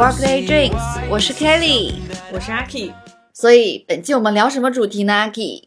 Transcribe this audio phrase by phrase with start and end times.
[0.00, 1.92] Workday Drinks，我是 Kelly，
[2.32, 2.94] 我是 Aki。
[3.34, 5.64] 所以本期我们聊什么主题呢？？Aki，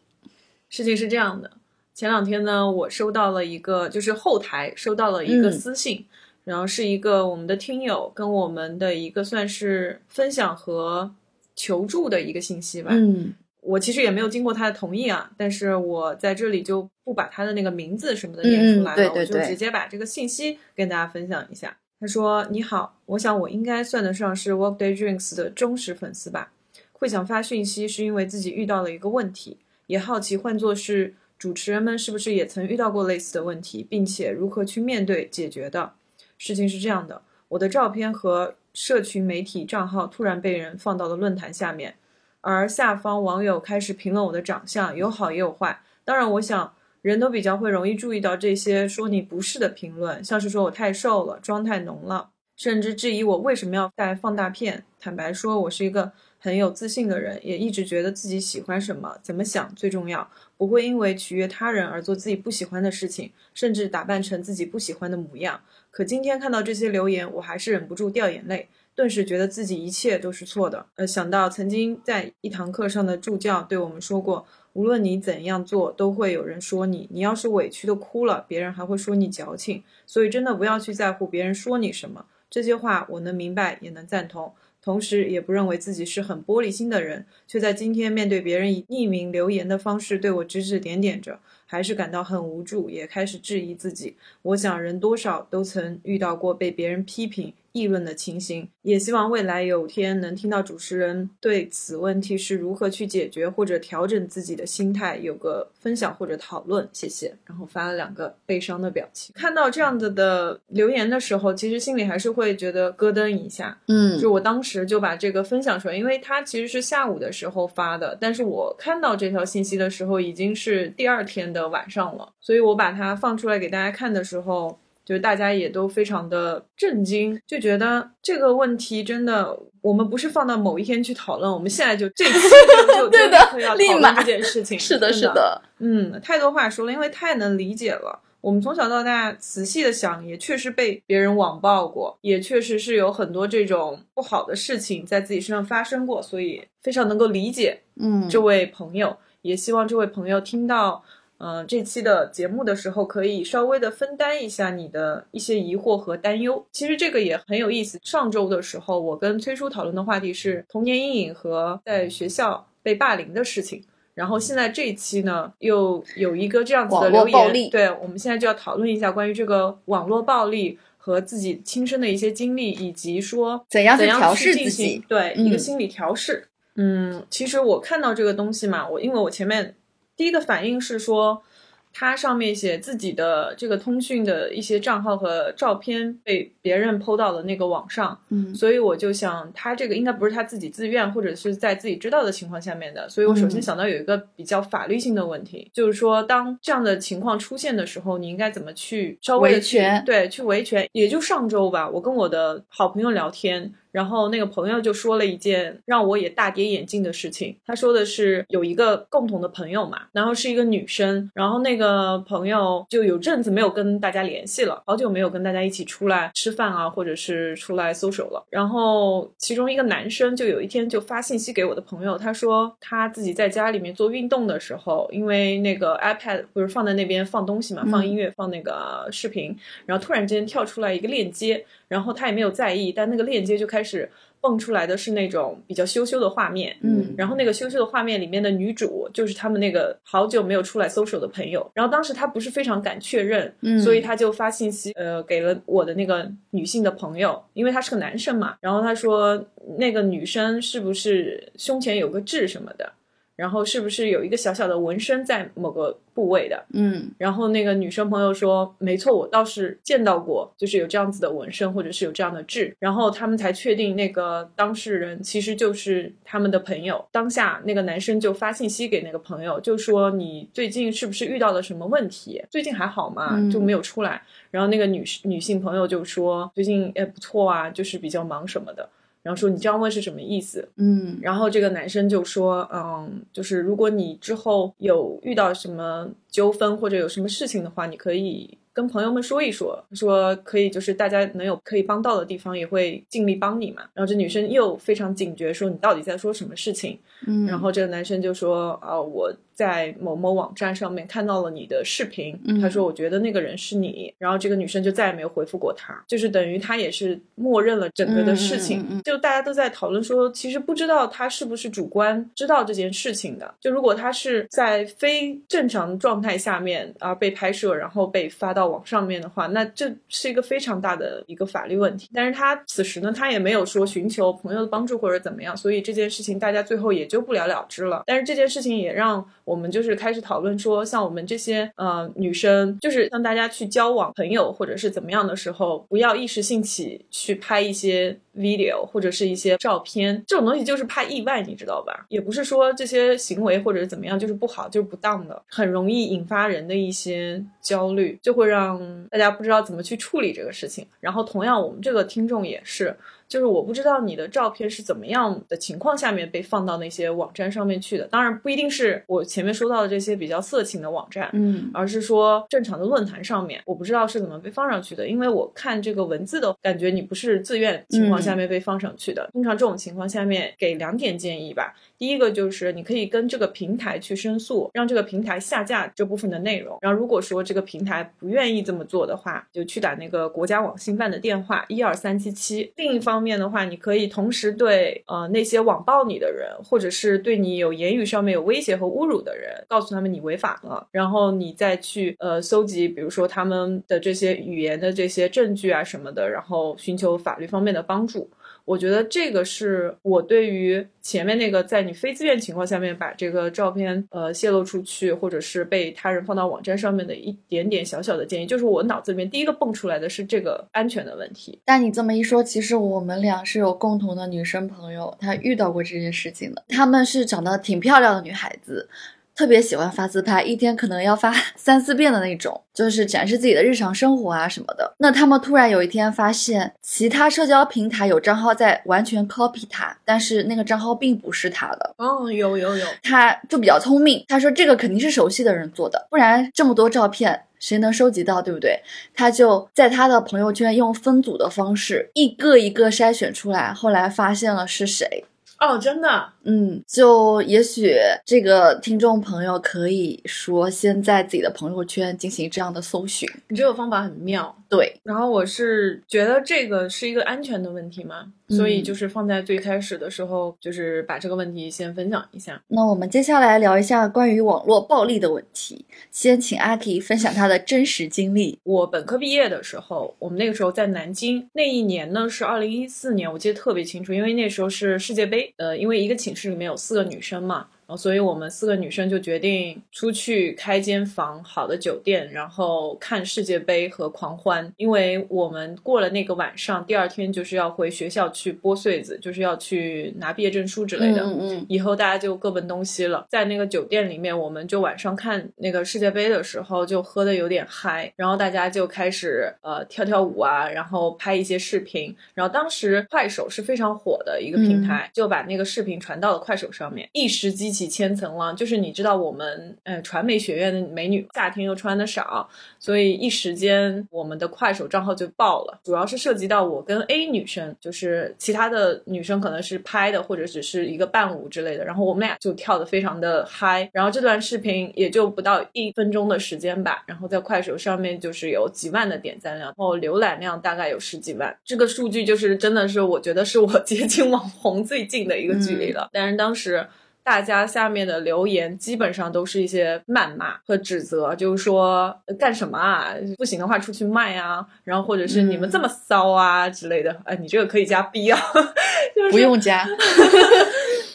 [0.70, 1.52] 事情是这样的，
[1.94, 6.08] 前两天呢，我收到了一个，就是后台收到了一个私信，
[6.46, 11.14] 然后是一个我们的听友跟我们的一个算是分享和
[11.56, 12.90] 求助的一个信息吧。
[12.92, 21.78] 嗯，我其实也没有经过他的同意啊，但是我在这里就不把他的那个名字什么的念出来了，嗯对对对我就直接把这个信息跟大家分享一下。
[22.04, 26.52] 他说：“你好，我想我应该算得上是 Workday Drinks 的忠实粉丝吧。
[26.92, 35.94] 会想发讯息是因为自己遇到了一个问题，也好奇换作是主持人们是不是也曾遇到过类似的问题，并且如何去面对解决的。
[36.38, 41.96] 事情是这样的，我的照片和社群媒体账号突然被人放到了论坛下面，
[42.42, 45.82] 而下方网友开始评论我的长相，有好也有坏。
[46.04, 54.86] 当然，我想人都比较会容易注意到这些说你不是的评论，像是说我太瘦了，妆太浓了，甚至质疑我为什么要戴放大片。
[54.98, 65.60] 坦白说，我是一个很有自信的人，也一直觉得自己喜欢什么、怎么想最重要，不会因为取悦他人而做自己不喜欢的事情，甚至打扮成自己不喜欢的模样。
[65.92, 68.70] 可今天看到这些留言，我还是忍不住掉眼泪。
[68.96, 70.86] 顿时觉得自己一切都是错的。
[70.96, 77.08] 呃，想到曾经在一堂课上的助教对我们说过，无论你怎样做，都会有人说你。
[77.12, 79.84] 你要是委屈的哭了，别人还会说你矫情。
[80.06, 82.26] 所以真的不要去在乎别人说你什么。
[82.50, 84.54] 这些话我能明白，也能赞同。
[84.82, 91.40] 同时，也不认为自己是很玻璃心的人，却在今天面对别人以匿名留言的方式对我指指点点着，
[91.74, 94.16] 还是感到很无助，也开始质疑自己。
[94.44, 97.52] 我想，人多少都曾遇到过被别人批评。
[97.74, 107.36] 议论的情形，也希望未来有天能听到主持人对此问题是如何去解决或者调整自己的心态有个分享或者讨论，谢谢。
[107.48, 109.34] 然后发了两个悲伤的表情。
[109.36, 113.76] 看到这样子的留言的时候，其实心里还是会觉得咯噔一下。
[113.88, 124.80] 嗯，就我当时就把这个分享出来，因为他其实是下午的时候发的，但是我看到这条信息的时候已经是第二天的晚上了，所以我把它放出来给大家看的时候。
[125.06, 134.80] 就是大家也都非常的震惊，就觉得这个问题真的，我们不是放到某一天去讨论，我们现在就这期就 就立刻要讨论这件事情。
[134.80, 138.18] 是的，是的，嗯，太多话说了，因为太能理解了。
[138.40, 147.82] 我们从小到大仔细的想，也确实被别人网暴过，也确实是有很多这种不好的事情在自己身上发生过，所以非常能够理解。
[148.00, 151.04] 嗯，这位朋友也希望这位朋友听到。
[151.40, 156.66] 嗯，这期的节目的时候，可以稍微的分担一下你的一些疑惑和担忧。
[156.72, 158.00] 其实这个也很有意思。
[158.02, 163.84] 上周的时候，我跟崔叔讨论的话题是童年阴影和在学校被霸凌的事情。
[164.14, 167.70] 然后现在这一期呢，又有一个这样子的留言。
[167.70, 176.48] 对，我们现在就要讨论一下关于这个网络暴力和自己亲身的一些经历，以及说怎样怎样调试自己，对一个心理调试。
[176.76, 179.76] 嗯，其实我看到这个东西嘛，我因为我前面。
[180.16, 181.44] 第一个反应是说，
[181.92, 200.02] 他上面写自己的这个通讯的一些账号和照片被别人 PO 到了那个网上，嗯，所以我就想，他这个应该不是他自己自愿或者是在自己知道的情况下面的，所以我首先想到有一个比较法律性的问题，就是说，当这样的情况出现的时候，你应该怎么去稍微维权？
[200.06, 200.88] 对，去维权。
[200.94, 203.74] 也就上周吧，我跟我的好朋友聊天。
[203.94, 207.56] 然后那个朋友就说了一件让我也大跌眼镜的事情。
[207.64, 218.46] 他说的是有一个共同的朋友嘛，然后是一个女生，然后那个朋友就有阵子没有跟大家联系了，好久没有跟大家一起出来吃饭啊，或者是出来 social 了。
[218.50, 231.66] 然后其中一个男生就有一天就发信息给我的朋友，他说他自己在家里面做运动的时候，因为那个 iPad 不是放在那边放东西嘛，放音乐，放那个视频，然后突然之间跳出来一个链接。
[231.90, 234.10] 然后他也没有在意，但那个链接就开始
[234.44, 249.42] 蹦出来的是那种比较羞羞的画面，嗯，然后那个羞羞的画面里面的女主就是他们那个好久没有出来搜索的朋友，然后当时他不是非常敢确认，嗯，所以他就发信息，呃，给了我的那个女性的朋友，因为他是个男生嘛，然后他说
[249.78, 252.92] 那个女生是不是胸前有个痣什么的。
[253.36, 256.64] 然后是不是有一个小小的纹身在某个部位的？
[256.74, 262.76] 嗯，然后那个女生朋友说，没错，我倒是见到过，就是有这样子的纹身，或者是有这样的痣。
[262.80, 267.04] 然后他们才确定那个当事人其实就是他们的朋友。
[267.12, 272.44] 当下那个男生就发信息给那个朋友，就说你最近是不是遇到了什么问题？
[272.52, 273.40] 最近还好吗？
[273.52, 274.22] 就没有出来。
[274.52, 278.88] 然后那个女女性朋友就说，最近也不错啊，就是比较忙什么的。
[279.24, 280.68] 然后说你这样问是什么意思？
[280.76, 293.84] 嗯，然后这个男生就说，嗯，就是如果你之后有遇到什么纠纷或者有什么事情的话，你可以跟朋友们说一说，说可以就是大家能有可以帮到的地方，也会尽力帮你嘛。
[293.94, 297.00] 然后这女生又非常警觉，说你到底在说什么事情？
[297.26, 302.60] 嗯，然后这个男生就说啊，我在某某网站上面看到了你的视频，嗯。
[302.62, 322.10] 他说我觉得那个人是你，然后这个女生就再也没有回复过他，就是等于他也是默认了整个的事情，就大家都在讨论说，其实不知道他是不是主观知道这件事情的，就如果他是在非正常状态下面啊被拍摄，然后被发到网上面的话，那这是一个非常大的一个法律问题。
[322.14, 328.04] 但是他此时呢，他也没有说寻求朋友的帮助或者怎么样，所以这件事情大家最后也就不了了之了。
[328.06, 342.06] 但是这件事情也让我们就是开始讨论说，像我们这些呃女生，就是让大家去交往朋友或者是怎么样的时候，不要一时兴起去拍一些 video 或者是一些照片，这种东西就是怕意外，你知道吧？
[342.10, 350.86] 也不是说这些行为或者是怎么样就是不好，就是不当的，很容易引发人的一些焦虑，就会让大家不知道怎么去处理这个事情。
[351.00, 352.96] 然后同样，我们这个听众也是。
[353.26, 369.30] 就是我不知道你的照片是怎么样的情况下面被放到那些网站上面去的，当然不一定是我前面说到的这些比较色情的网站，嗯而是说正常的论坛上面，我不知道是怎么被放上去的，因为我看这个文字的感觉，你不是自愿情况下面被放上去的。
[369.34, 376.78] 通常这种情况下面给两点建议吧，第一个就是你可以跟这个平台去申诉，让这个平台下架这部分的内容。
[376.82, 382.74] 然后如果说这个平台不愿意这么做的话，就去打那个国家网信办的电话一二三七七。
[382.76, 398.30] 另一方面的话，你可以同时对呃那些网暴你的人，或者是对你有言语上面有威胁和侮辱的人，告诉他们你违法了，然后你再去呃搜集，比如说他们的这些语言的这些证据啊什么的，然后寻求法律方面的帮助。
[398.66, 411.60] 我觉得这个是我对于前面那个在你非自愿情况下面把这个照片呃泄露出去，或者是被他人放到网站上面的一点点小小的建议，就是我脑子里面第一个蹦出来的是这个安全的问题。
[411.66, 416.64] 但你这么一说，其实我们俩是有共同的女生朋友，她遇到过这件事情的。
[416.70, 418.88] 她们是长得挺漂亮的女孩子，
[419.36, 424.94] 特别喜欢发自拍，一天可能要发 三四遍的那种，就是展示自己的日常生活啊什么的。
[425.00, 431.96] 那他们突然有一天发现，其他社交平台有账号在完全 copy 他，但是那个账号并不是他的。
[431.98, 438.80] 哦，有有有，他就比较聪明，他说这个肯定是熟悉的人做的，不然这么多照片谁能收集到，对不对？
[439.16, 445.26] 他就在他的朋友圈用分组的方式，一个一个筛选出来，后来发现了是谁。
[445.66, 447.96] 哦，真的，嗯，就也许
[448.26, 453.28] 这个听众朋友可以说先在自己的朋友圈进行这样的搜寻。
[453.48, 454.56] 你这个方法很妙。
[454.76, 462.62] 对，然后我是觉得这个是一个安全的问题嘛，所以就是放在最开始的时候，就是把这个问题先分享一下。
[462.68, 465.86] 那我们接下来聊一下关于网络暴力的问题。
[466.12, 468.60] 先请阿 K 分享他的真实经历。
[468.64, 477.68] 我本科毕业的时候，我们那个时候在南京，那一年呢是二零一四年，我记得特别清楚，因为那时候是世界杯，呃，因为一个寝室里面有四个女生嘛。
[477.86, 484.72] 然后，所以我们四个女生就决定出去开间房，好的酒店，然后看世界杯和狂欢。
[484.78, 491.22] 因为我们过了那个晚上，第二天就是要回学校去剥穗子，就是要去拿毕业证书之类的。
[491.24, 493.26] 嗯嗯以后大家就各奔东西了。
[493.30, 502.16] 在那个酒店里面，我们就晚上看那个世界杯的时候，就喝的有点嗨，然后大家就开始呃跳跳舞啊，然后拍一些视频。
[502.34, 508.56] 然后当时快手是非常火的一个平台，就把那个视频传到了快手上面，一时激起千层浪。
[508.56, 515.80] 就是你知道我们呃传媒学院的美女夏天又穿的少，所以一时间我们的快手账号就爆了。
[515.84, 523.90] 主要是涉及到我跟 A 女生，就是其他的女生可能是拍的或者只是一个伴舞之类的，然后我们俩就跳的非常的嗨。
[523.92, 531.58] 然后这段视频也就不到一分钟的时间吧，然后在快手上面就是有几万的点赞量，然后浏览量大概有十几万。
[531.66, 536.10] 这个数据就是真的是我觉得是我 接近网红最近的一个距离了。
[536.12, 536.86] 但是当时。
[537.24, 547.16] 大家下面的留言基本上都是一些谩骂和指责，就是说呃干什么啊，不行的话出去卖啊，然后或者是你们这么骚啊、之类的。
[547.26, 548.40] 哎，你这个可以加 B 啊，
[549.16, 549.88] 就是不用加。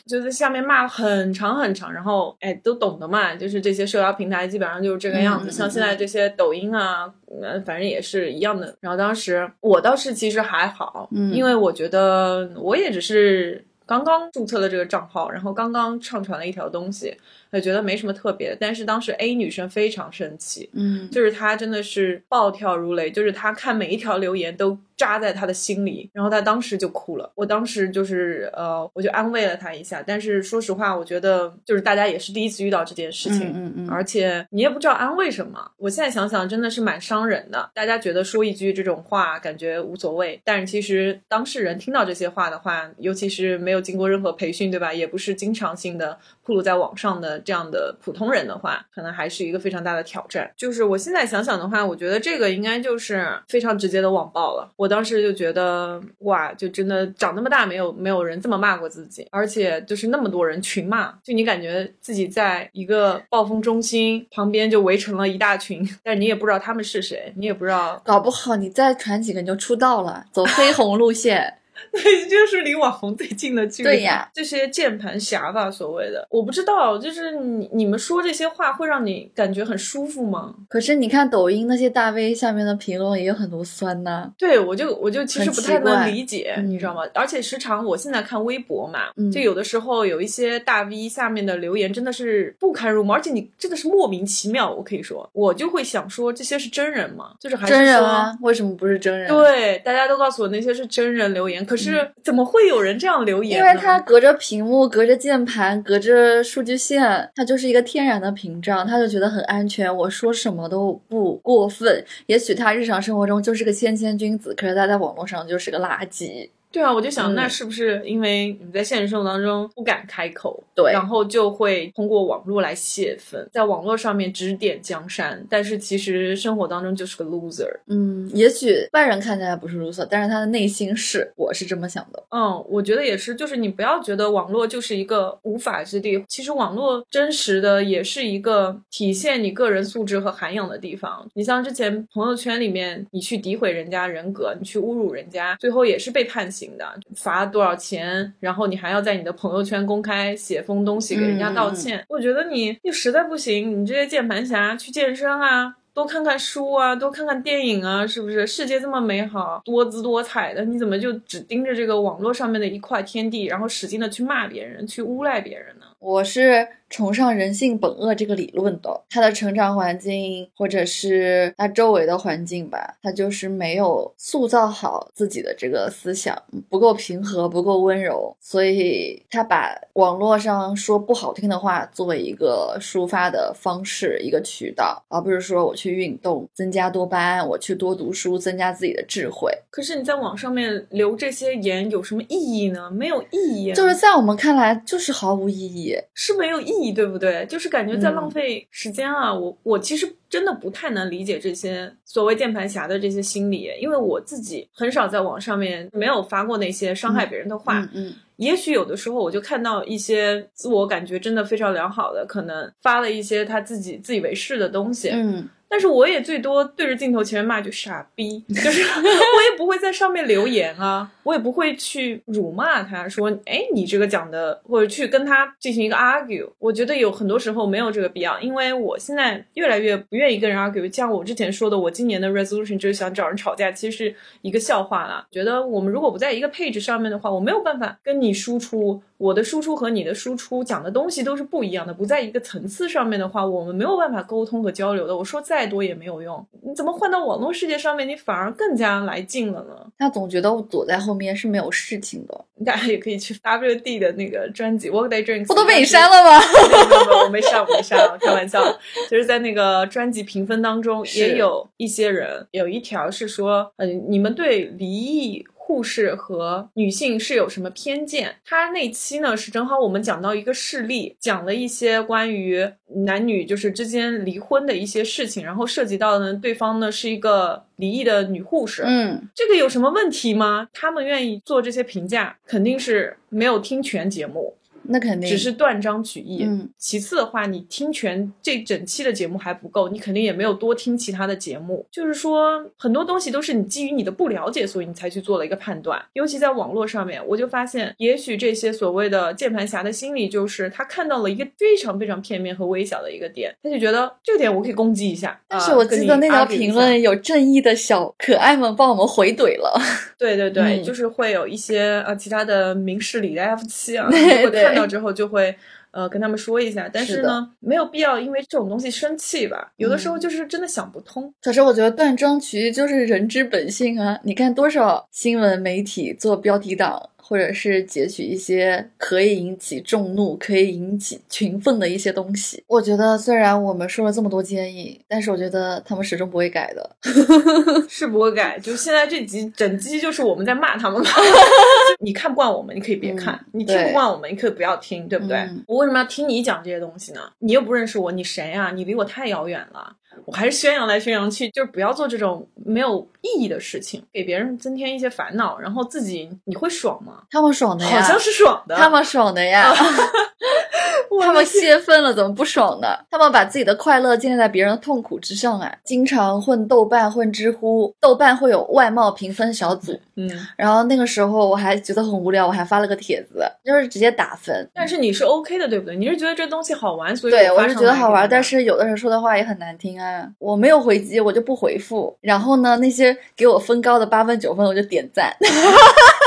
[0.08, 7.04] 就是下面骂很长很长，然后哎都懂得嘛，就是这些社交平台基本上就是这个样子，像现在这些抖音啊，
[7.42, 8.74] 呃反正也是一样的。
[8.80, 17.16] 然后当时我倒是其实还好，嗯因为我觉得我也只是刚刚注册的这个账号，然后刚刚上传了一条东西，
[17.52, 18.56] 也觉得没什么特别的。
[18.60, 27.30] 但是当时 A 女生非常生气，嗯，就是她真的是暴跳如雷，就是她看每一条留言都扎在她的心里，然后她当时就哭了。
[27.34, 30.02] 我当时就是呃，我就安慰了她一下。
[30.06, 35.70] 但是说实话，我觉得就是大家也是第一次遇到这件事情，嗯嗯嗯而且你也不知道安慰什么。
[35.76, 37.70] 我现在想想，真的是蛮伤人的。
[37.74, 44.92] 大家觉得说一句这种话感觉无所谓，但是其实当事人听到这些话的话，尤其是没有经过任何培训，对吧？
[44.92, 50.50] 也不是经常性的暴露在网上的这样的普通人的话，可能还是一个非常大的挑战。
[50.56, 54.70] 就是我现在想想的话，我觉得这个应该就是非常直接的网暴了。
[54.76, 71.57] 我当时就觉得，哇，就真的长那么大没有没有人这么骂过自己，而且就是那么多人群骂，就你感觉自己在一个暴风中心旁边就围成了一大群， 但是你也不知道他们是谁，你也不知道，搞不好你再传几个你就出道了，走黑红路线。
[71.92, 73.88] 对，就是离网红最近的距离。
[73.88, 80.54] 对呀，这些键盘侠吧，所谓的，我不知道，就是你你们说这些话会让你感觉很舒服吗？
[80.68, 87.02] 可是你看抖音那些大 V 下面的评论也有很多酸呐、对，我就我就其实不太能理解，嗯你知道吗？
[87.14, 94.70] 而且时常我现在看微博嘛，嗯就有的时候有一些大 V 下面的留言真的是不堪入目，而且你真的是莫名其妙。
[94.70, 97.32] 我可以说，我就会想说，这些是真人吗？
[97.40, 103.64] 就是还是真人说啊，为什么不是真人？，对，大家都告诉我那些是真人留言，可是怎么会有人这样留言因？
[103.64, 112.04] 为它隔着屏幕、隔着键盘、隔着数据线，它就是一个天然的屏障，他就觉得很安全，我说什么都不过分。
[112.26, 116.50] 也许他日常生活中就是个谦谦君子，可是他在网络上就是个垃圾。
[116.70, 127.68] 对啊，我就想，嗯那是不是因为你在现实生活当中不敢开口，对然后就会通过网络来泄愤，在网络上面指点江山，但是其实生活当中就是个 loser。
[127.86, 132.22] 嗯，也许外人看起来不是 loser，，但是他的内心是，我是这么想的。
[132.30, 141.26] 嗯，我觉得也是，就是你不要觉得网络就是一个无法之地，其实网络真实的也是一个体现你个人素质和涵养的地方。
[141.34, 146.84] 你像之前朋友圈里面，你去诋毁人家人格，你去侮辱人家，最后也是被判刑的，
[147.14, 152.04] 罚多少钱，然后你还要在你的朋友圈公开写封东西给人家道歉。
[152.08, 155.74] 我觉得你你实在不行，你这些键盘侠去健身啊。
[155.94, 158.46] 多看看书啊，多看看电影啊，是不是？
[158.46, 165.86] 世界这么美好，多姿多彩的，你怎么就只盯着这个网络上面的一块天地，然后使劲的去骂别人，去诬赖别人呢？
[165.98, 169.02] 我是崇尚人性本恶这个理论的。
[169.10, 189.52] 他的成长环境或者是他周围的环境吧，他就是没有塑造好自己的这个思想，不够平和，不够温柔，所以他把网络上说不好听的话作为一个抒发的方式，一个渠道，而不是说我去运动增加多巴胺，我去多读书增加自己的智慧。
[189.70, 192.90] 可是你在网上面留这些言有什么意义呢？
[192.90, 195.96] 没有意义啊，就是在我们看来就是毫无意义。
[196.14, 197.44] 是没有意义，对不对？
[197.46, 199.32] 就是感觉在嗯浪费时间啊！
[199.32, 207.80] 我我其实真的不太能理解这些所谓键盘侠的这些心理，因为我自己很少在网上面没有发过那些伤害别人的话。
[207.80, 208.14] 嗯嗯。
[208.36, 226.48] 也许有的时候我就看到一些自我感觉真的非常良好的，可能发了一些他自己自以为是的东西，嗯，但是我也最多对着镜头前面骂句傻逼， 就是我也不会在上面留言啊，我也不会去辱骂他说，哎，你这个讲的，或者去跟他进行一个 argue。
[226.58, 230.90] 我觉得有很多时候没有这个必要，因为我现在越来越不愿意跟人 argue。
[230.92, 235.26] 像我之前说的，我今年的 resolution 就是想找人吵架，其实是一个笑话了。
[235.30, 239.02] 觉得我们如果不在一个配置上面的话，我没有办法跟你输出。
[239.18, 245.16] 我的输出和你的输出讲的东西都是不一样的，不在一个层次上面的话，我们没有办法沟通和交流的。
[245.16, 246.46] 我说在再多也没有用。
[246.62, 249.74] 你怎么换到网络世界上面，你反而更加来劲了呢？
[249.98, 252.44] 他总觉得我躲在后面是没有事情的。
[252.64, 256.38] 大家也可以去 WD 的那个专辑《Workday Drinks》，不都被你删了吗？
[256.70, 258.62] 没有没有没有，我没删，我没删，开玩笑。
[259.10, 265.44] 就是在那个专辑评分当中，也有一些人有一条是说，呃，你们对离异。
[265.68, 268.36] 护士和女性是有什么偏见？
[268.42, 272.66] 他那期呢是正好我们讲到一个事例，讲了一些关于
[273.04, 280.68] 男女就是之间离婚的一些事情，然后涉及到呢对方呢是一个离异的女护士，嗯，这个有什么问题吗？
[280.72, 284.54] 他们愿意做这些评价，肯定是没有听全节目。
[284.88, 286.42] 那肯定只是断章取义。
[286.42, 291.86] 嗯，其次的话，你听全这整期的节目还不够，你肯定也没有多听其他的节目。
[291.90, 296.02] 就是说，很多东西都是你基于你的不了解，所以你才去做了一个判断。
[296.14, 305.38] 尤其在网络上面，我就发现，也许这些所谓的键盘侠的心理，就是他看到了一个非常非常片面和微小的一个点，他就觉得这个点我可以攻击一下。
[305.48, 309.80] 但是我记得那条评论有正义的小可爱们帮我们回怼了。
[310.16, 315.54] 对对对，嗯就是会有一些呃其他的明事理的 F 七啊， 对如果对看到之后就会
[315.90, 316.88] 呃跟他们说一下。
[316.92, 319.72] 但是呢，没有必要因为这种东西生气吧。
[319.76, 321.32] 有的时候就是真的想不通。
[321.42, 324.18] 可是我觉得断章取义就是人之本性啊！
[324.22, 332.64] 你看多少新闻媒体做标题党，或者是截取一些可以引起众怒、可以引起群愤的一些东西。
[332.66, 336.90] 我觉得虽然我们说了这么多建议，但是我觉得他们始终不会改的。
[337.86, 341.10] 是不会改，就现在这集整集就是我们在骂他们嘛。
[342.00, 345.36] 你看不惯我们，你可以别看；嗯你听不惯我们，你可以不要听，对不对？
[345.36, 347.20] 嗯我为什么要听你讲这些东西呢？
[347.40, 348.70] 你又不认识我，你谁啊？
[348.74, 349.96] 你离我太遥远了。
[350.26, 357.22] 我还是宣扬来宣扬去，就是不要做这种没有意义的事情，给别人增添一些烦恼，然后自己你会爽吗？
[357.30, 358.76] 他们爽的呀，好像是爽的。
[358.76, 359.74] 他们爽的呀。
[361.20, 362.88] 他们泄愤了，怎么不爽呢？
[363.10, 365.72] 他们把自己的快乐建立在别人的痛苦之上啊！
[365.84, 374.68] 经常混豆瓣、混知乎，豆瓣会有外貌评分小组，嗯，然后那个时候我还觉得很无聊，我还发了个帖子，就是直接打分。
[374.74, 375.96] 但是你是 OK 的，对不对？
[375.96, 380.28] 你是觉得这东西好玩，所以对，我是觉得好玩，但是有的人说的话也很难听啊。
[380.38, 382.16] 我没有回击，我就不回复。
[382.20, 385.34] 然后呢，那些给我分高的八分九分，我就点赞。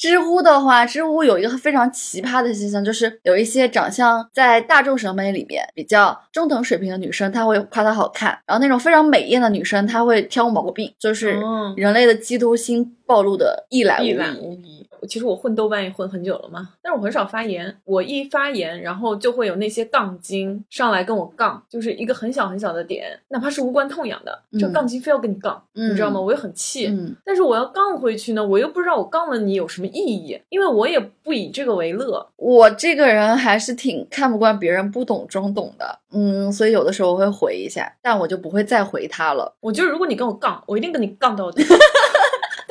[0.00, 14.38] 知乎的话，知乎有一个非常奇葩的现象，就是有一些长相在大众审美里面比较中等水平的女生，她会夸她好看；然后那种非常美艳的女生，她会挑毛病，就是哦人类的嫉妒心暴露的一览无一览遗。
[14.40, 14.86] 无遗。
[15.08, 17.74] 其实我混豆瓣也混很久了嘛，但是我很少发言。
[17.86, 26.20] 我一发言，然后就会有那些杠精上来跟我杠，就是一个很小很小的点，哪怕是无关痛痒的，这杠精非要跟你杠，嗯你知道吗？
[26.20, 26.88] 我又很气。
[26.88, 32.26] 嗯，但是我要杠回去呢，我又不知道我杠了你有什么意义，因为我也不以这个为乐。
[32.36, 39.54] 我这个人还是挺看不惯别人不懂装懂的，嗯，所以有的时候我会回一下，但我就不会再回他了。
[39.60, 41.64] 我觉得如果你跟我杠，我一定跟你杠到底。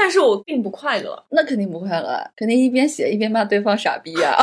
[0.01, 4.33] 但是我并不快乐，那肯定不快乐啊，肯定一边写一边骂对方傻逼呀、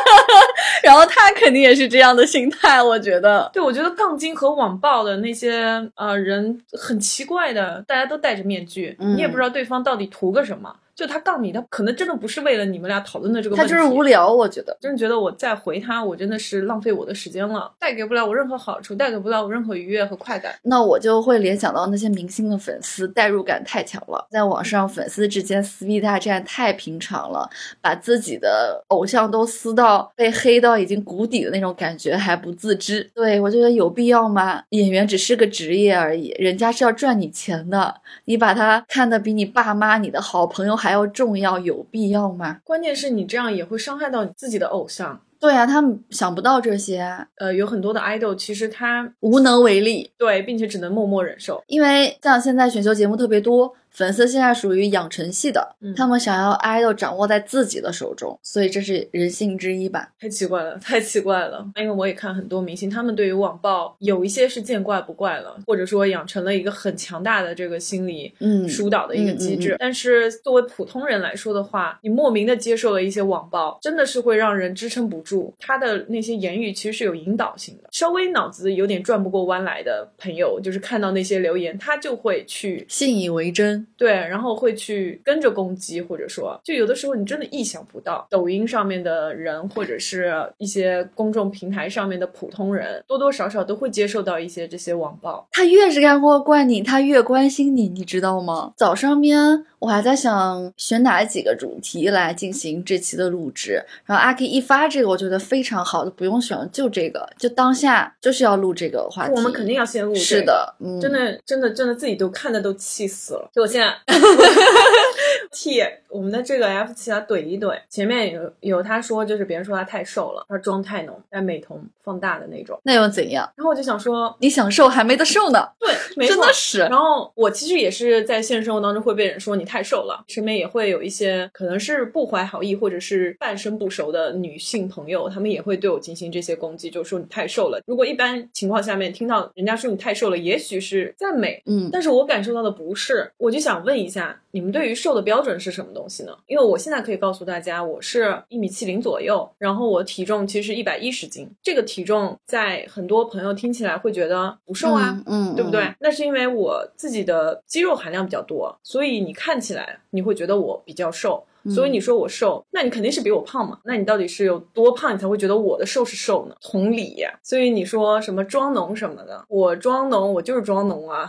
[0.84, 3.48] 然后他肯定也是这样的心态，我觉得。
[3.54, 10.76] 对我觉得杠精和网暴的那些呃人很奇怪的，大家都戴着面具，嗯你也不知道对方到底图个什么。
[10.96, 14.76] 就他杠你，他可能真的不是为了你们俩讨论的这个问题，他就是无聊，我觉得。
[14.80, 20.54] 真的觉得我再回他，我真的是浪费我的时间了，带给不了我任何好处，带给不了我任何愉悦和快感。
[20.62, 24.26] 那我就会联想到那些明星的粉丝，代入感太强了。
[24.30, 27.50] 在网上，粉丝之间撕逼大战太平常了，
[27.82, 33.10] 把自己的偶像都撕到被黑到已经谷底的那种感觉还不自知。
[33.14, 34.62] 对我觉得有必要吗？
[34.70, 42.58] 演员只是个职业而已，人家是要赚你钱的，你把他看得比你爸妈、你的好朋友还要重要，有必要吗？
[42.64, 45.20] 关键是你这样也会伤害到你自己的偶像。
[45.38, 50.10] 对啊，他们想不到这些啊，呃，有很多的 idol 其实他无能为力。
[50.16, 51.62] 对，并且只能默默忍受。
[51.66, 60.12] 因为像现在选秀节目特别多，粉丝现在属于养成系的，嗯他们想要 idol 掌握在自己的手中，所以这是人性之一吧。
[60.20, 61.66] 太奇怪了，太奇怪了！
[61.76, 69.70] 因为我也看很多明星，他们对于网暴有一些是见怪不怪了，或者说养成了一个很强大的这个心理嗯疏导的一个机制。
[69.70, 75.54] 嗯嗯嗯但是作为普通人来说的话，你莫名的接受了一些网暴，真的是会让人支撑不住。
[75.58, 83.85] 他的那些言语其实是有引导性的，稍微脑子有点转不过弯来的朋友，就是看到那些留言，他就会去信以为真。
[83.96, 95.46] 对，然后会去跟着攻击，或者说，就有的时候你真的意想不到，抖音上面的人，或者是一些公众平台上面的普通人，多多少少都会接受到一些这些网暴。
[95.52, 98.72] 他越是干过怪你，他越关心你，你知道吗？
[98.76, 109.34] 早上面我还在想选哪几个主题来进行这期的录制，然后阿 K 一发这个，我觉得非常好，不用选，就这个，就当下就是要录这个话题。
[109.36, 113.48] 我们肯定要先录、这个，是的，嗯，真的，真的，真的，自己都看的都气死了。
[113.54, 113.86] 就我现在
[115.52, 122.78] 替我们的这个 F 七啊怼一怼，前面有有他说，就是别人说他太瘦了，他妆太浓，戴美瞳放大的那种。
[122.84, 123.50] 那又怎样？
[123.56, 126.78] 然后我就想说，你想瘦还没得瘦呢，对， 没错真的是。
[126.80, 137.80] 然后我其实也是在现实生活当中会被人说你太瘦了，身边也会有一些可能是不怀好意或者是半生不熟的女性朋友，她们也会对我进行这些攻击，就说你太瘦了。
[137.86, 146.36] 如果一般情况下面听到人家说你太瘦了，也许是赞美，嗯，但是我感受到的不是，我就想问一下，你们对于瘦的标准是什么东西呢？
[146.46, 155.92] 因为我现在可以告诉大家，我是一米七零左右，然后我体重其实一百一十斤，这个体重在很多朋友听起来会觉得不瘦啊，嗯，嗯对不对？？
[155.98, 161.42] 那是因为我自己的肌肉含量比较多，所以你看起来你会觉得我比较瘦。
[161.48, 163.76] 嗯所以你说我瘦，那你肯定是比我胖嘛？
[163.82, 166.54] 那你到底是有多胖，你才会觉得我的瘦是瘦呢？
[166.60, 171.28] 同理呀，所以你说什么装浓什么的，我装浓，我就是装浓啊。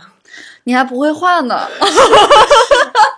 [0.62, 1.56] 你还不会画呢，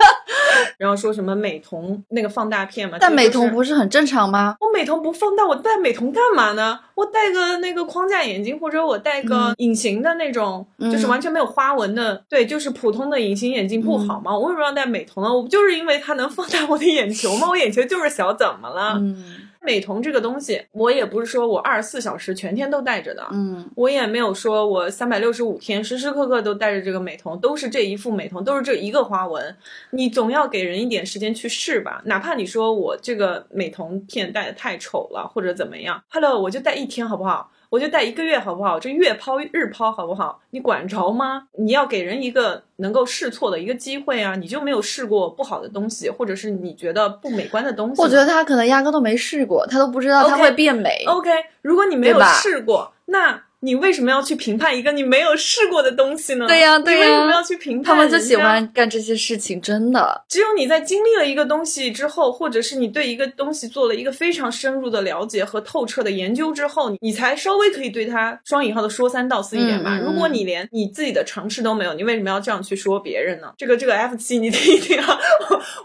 [0.81, 3.51] 然后说什么美瞳那个放大片嘛，但美瞳。
[3.51, 4.57] 不是很正常吗？
[4.61, 6.81] 我美瞳不放大，我戴美瞳干嘛呢？
[6.95, 14.35] 我戴个那个框架眼镜，或者我戴个嗯隐形的那种，嗯就是完全没有花纹的，对，就是普通的隐形眼镜不好吗？
[14.35, 15.31] 我为什么要戴美瞳呢？
[15.31, 17.49] 我不就是因为它能放大我的眼球吗？
[17.51, 18.95] 我眼球就是小，怎么了？
[18.97, 19.23] 嗯
[19.63, 29.57] 美瞳这个东西，我也不是说我二十四小时全天都戴着的，嗯我也没有说我三百六十五天时时刻刻都戴着这个美瞳，都是这一副美瞳，都是这一个花纹。
[29.91, 37.51] 你总要给人一点时间去试吧，哪怕你说我这个美瞳片戴的太丑了，或者怎么样，Hello，我就戴一天好不好？
[37.71, 38.79] 我就戴一个月好不好？
[38.79, 40.43] 这月抛日抛好不好？
[40.51, 41.45] 你管着吗？
[41.57, 44.35] 你要给人一个能够试错的一个机会啊！
[44.35, 48.03] 你就没有试过不好的东西，或者是你觉得不美观的东西？
[48.03, 51.05] 我觉得他可能压根都没试过，他都不知道他会变美。
[51.07, 51.31] OK，
[51.63, 56.49] 如果你没有试过，那你为什么要去评判一个你没有试过的东西呢？
[56.49, 57.95] 对呀对呀你为什么要去评判？
[57.95, 58.41] 他们就喜。
[58.41, 60.25] 欢干这些事情，真的。
[60.27, 70.01] 只有你在经历了一个东西之后，或者是你对一个东西做了一个非常深入的了解和透彻的研究之后，你才稍微可以对它双引号的说三道四一点吧。
[70.03, 73.53] 如果你连你自己的尝试都没有，你为什么要这样去说别人呢？
[73.59, 75.19] 这个这个 F 七你听一听啊，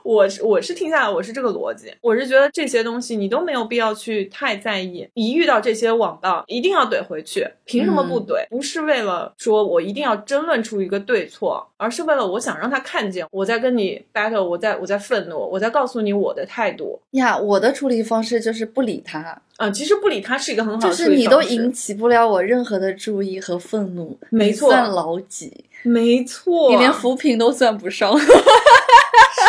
[0.02, 5.06] 我是我是听下来我是这个逻辑，我是觉得这些东西你都没有必要去太在意。
[5.14, 8.48] 一遇到这些网暴，一定要怼回去，凭什么不嗯怼？
[8.50, 17.00] 不是为了说我一定要争论出一个对错，而是为了我想让他看见我在跟你 battle，我在我在愤怒，我在告诉你我的态度。
[17.12, 25.66] 呀，我的处理方式就是不理他，啊、其实不理他是一个很好的就是你都引起不了我任何的注意和愤怒，没错算老几？
[25.86, 28.18] 没错，你连扶贫都算不上。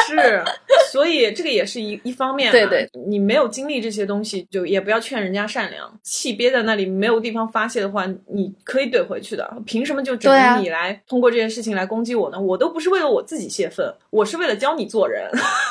[0.08, 0.44] 是，
[0.92, 2.52] 所以这个也是一一方面嘛。
[2.52, 5.92] 对对，你没有经历这些东西，就也不要劝人家善良。
[6.02, 9.52] 气憋在那里没有地方发泄的话，你可以怼回去的。
[9.64, 12.40] 凭什么就只能你来通过这件事情来攻击我呢？
[12.40, 15.28] 我都不是为了我自己泄愤，我是为了教你做人。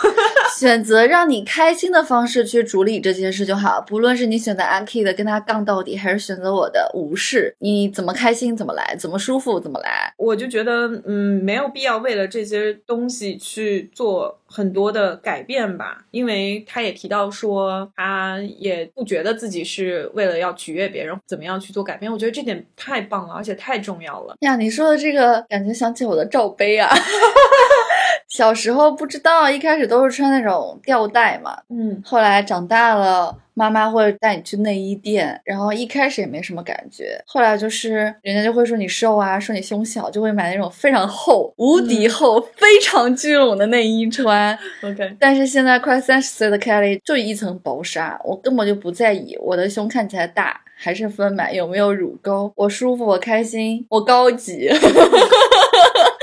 [0.58, 10.14] 选择让你开心的方式去处理这件事就好，不论是你选择安 key 的跟他杠到底，还是选择我的无视，你怎么开心怎么来，怎么舒服怎么来。
[10.18, 22.10] 我就觉觉得，嗯，没有必要为了这些东西去做很多的改变吧，因为他也提到说，他也不觉得自己是为了要取悦别人，怎么样去做改变。
[22.10, 24.38] 我觉得这点太棒了，而且太重要了。
[24.40, 26.90] 呀，你说的这个感觉想起我的罩杯啊。
[28.28, 44.58] 小时候不知道，一开始都是穿那种吊带嘛，嗯，后来长大了，妈妈会带你去内衣店，然后一开始也没什么感觉，后来就是人家就会说你瘦啊，说你胸小，就会买那种非常厚、无敌厚、非常聚拢的内衣穿。
[44.84, 54.70] OK，但是现在快三十岁的 Kelly 就一层薄纱，我根本就不在意我的胸看起来大还是丰满，有没有乳沟，我舒服，我开心，我高级，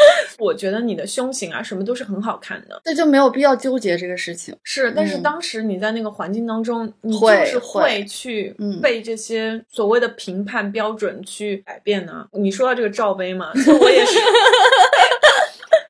[0.42, 2.80] 我觉得你的胸型啊，什么都是很好看的。
[2.84, 4.54] 这就没有必要纠结这个事情。
[4.62, 14.18] 是，但是嗯当时你在那个环境当中，你就是会会去嗯被这些所谓的评判标准去改变呢、你说到这个罩杯嘛， 就我也是。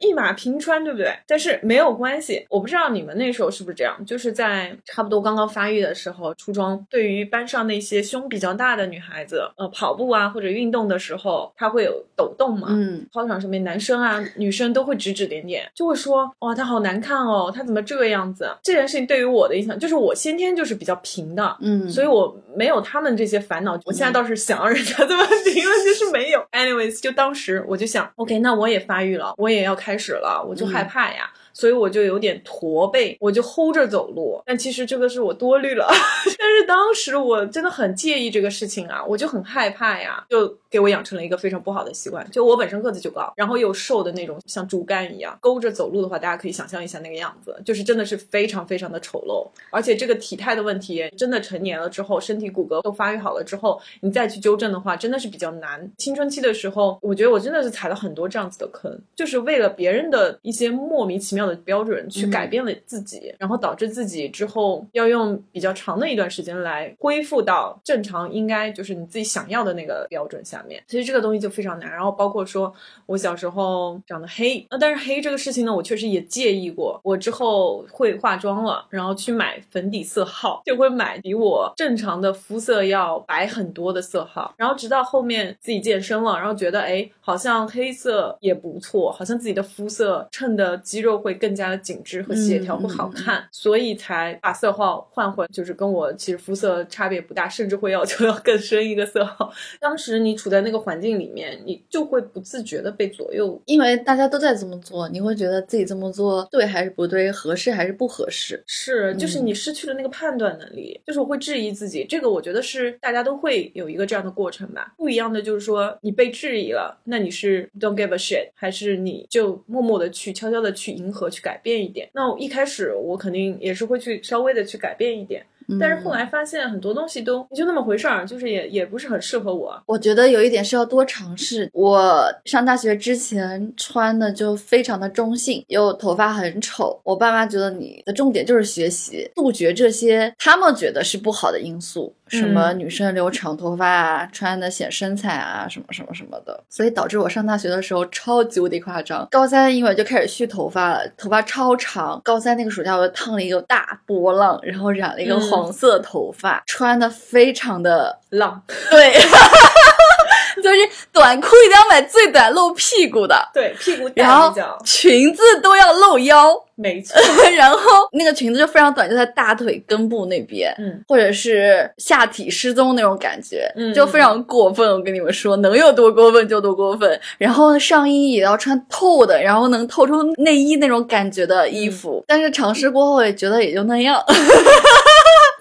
[0.02, 1.10] 一马平川，对不对？
[1.26, 18.50] 但是没有关系，我不知道你们那时候是不是这样，就是在差不多刚刚发育的时候，初中对于班上那些胸比较大的女孩子，呃，跑步啊或者运动的时候，她会有抖动嘛，嗯，操场上面男生啊、女生都会指指点点，就会说哇，她好难看哦，她怎么这个样子？
[18.62, 23.78] 这件事情对于我的影响，就是我先天就是比较平的，嗯，所以我没有他们这些烦恼。
[23.84, 26.44] 我现在倒是想让人家这么评论， 就是没有。
[26.52, 31.30] Anyways，就当时我就想，OK，那我也发育了，我也要开始了，我就害怕呀。
[31.54, 34.42] 所以我就有点驼背，我就 hold 着走路。
[34.46, 35.86] 但其实这个是我多虑了，
[36.38, 42.26] 但是当时我真的很介意这个事情啊，我就很害怕呀，就给我养成了一个非常不好的习惯。
[42.30, 49.46] 就我本身个子就高，然后又瘦的那种，像竹竿一样，勾着走路的话，大家可以想象一下那个样子，就是真的是非常非常的丑陋。
[49.70, 55.86] 而且这个体态的问题，真的成年了之后，身体骨骼都发育好了之后，你再去纠正的话，真的是比较难。
[55.98, 70.82] 青春期的时候，我觉得我真的是踩了很多这样子的坑，就是为了别人的一些莫名其妙的标准去嗯改变了自己，然后导致自己之后要用比较长的一段时间来恢复到正常应该就是你自己想要的那个标准下面。
[70.86, 71.90] 其实这个东西就非常难。
[71.90, 72.72] 然后包括说
[73.06, 77.00] 我小时候长得黑，那，但是黑这个事情呢，我确实也介意过。
[77.02, 84.54] 我之后会化妆了，然后去买粉底色号，就会买比我正常的肤色要白很多的色号。
[84.56, 99.52] 然后直到后面自己健身了，然后觉得哎，好像黑色也不错，好像自己的肤色衬的肌肉会更加的紧致和协调，嗯会好看，所以才把色号换回，就是跟我其实肤色差别不大，甚至会要求要更深一个色号。
[99.80, 103.60] 当时你处在那个环境里面，你就会不自觉的被左右。
[103.66, 108.62] 因为大家都在这么做，你会觉得自己这么做对还是不对，合适还是不合适？
[108.66, 112.04] 是，就是嗯你失去了那个判断能力，就是我会质疑自己。
[112.08, 114.92] 这个我觉得是大家都会有一个这样的过程吧。
[114.96, 122.08] 不一样的就是说，你被质疑了，那你是 don't give a shit，还是你就默默的去悄悄的去迎合，去改变一点？
[122.12, 125.44] 那我一开始我肯定也是会去稍微的去改变一点，
[125.80, 129.80] 但是后嗯来发现很多东西都就那么回事儿，就是也也不是很适合我。
[129.86, 131.70] 我觉得有一点是要多尝试。
[131.72, 137.00] 我上大学之前穿的就非常的中性，又头发很丑。
[137.04, 146.64] 我爸妈觉得你的重点就是学习，杜绝这些他们觉得是不好的因素，什么嗯女生留长头发啊，穿的显身材啊，什么什么什么的。
[146.68, 149.28] 所以导致我上大学的时候超级无敌夸张。
[149.30, 152.20] 高三因为就开始蓄头发了，头发超长。
[152.24, 159.12] 高三那个暑假我就烫了一个大波浪，然后染了一个嗯黄色头发，穿的非常的浪， 对，
[160.62, 160.76] 就是
[161.12, 164.52] 短裤一定要买最短露屁股的，对，屁股带然后，
[164.84, 167.20] 裙子都要露腰，没错，
[167.56, 170.74] 然后那个裙子就非常短，就在大腿根部那边。
[170.78, 171.02] 嗯。
[171.08, 174.88] 或者是下体失踪那种感觉，嗯就非常过分。
[174.90, 177.20] 我跟你们说，能有多过分就多过分。
[177.38, 182.24] 然后上衣也要穿透的，然后能透出内衣那种感觉的衣服。
[182.26, 184.22] 但是尝试过后也觉得也就那样。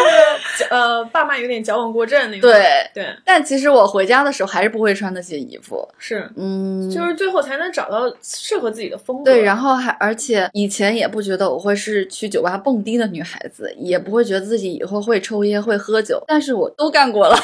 [0.70, 2.50] 呃，爸妈有点矫枉过正那种。
[2.50, 5.88] 对对，但其实我回家的时候还是不会穿那些衣服。
[5.98, 9.24] 是，嗯，就是最后才能找到适合自己的风格。
[9.26, 17.38] 对，然后还而且以前也不觉得我会是去酒吧蹦迪的女孩子，也不会觉得自己以后会抽烟会喝酒，但是我都干过了。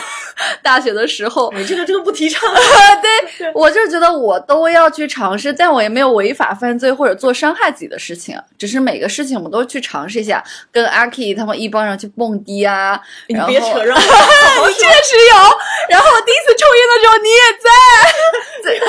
[0.62, 2.50] 大学的时候，你，这个这个不提倡。
[3.38, 10.44] 对我就是觉得我都要去尝试，但我也没有违法犯罪或者做伤害自己的事情，只是每个事情我们都去尝试一下。
[10.72, 14.02] 跟阿 K 他们一帮人去蹦迪啊，你别扯让我
[14.68, 15.36] 你确实有。
[15.90, 17.70] 然后我第一次抽烟的时候你也在，
[18.64, 18.82] 对。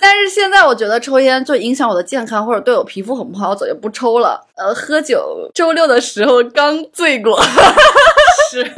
[0.00, 4.44] 但是现在我觉得抽烟就影响我的健康，或者对我皮肤很不好，我早就不抽了。
[4.56, 7.40] 呃，喝酒，周六的时候刚醉过，
[8.50, 8.72] 是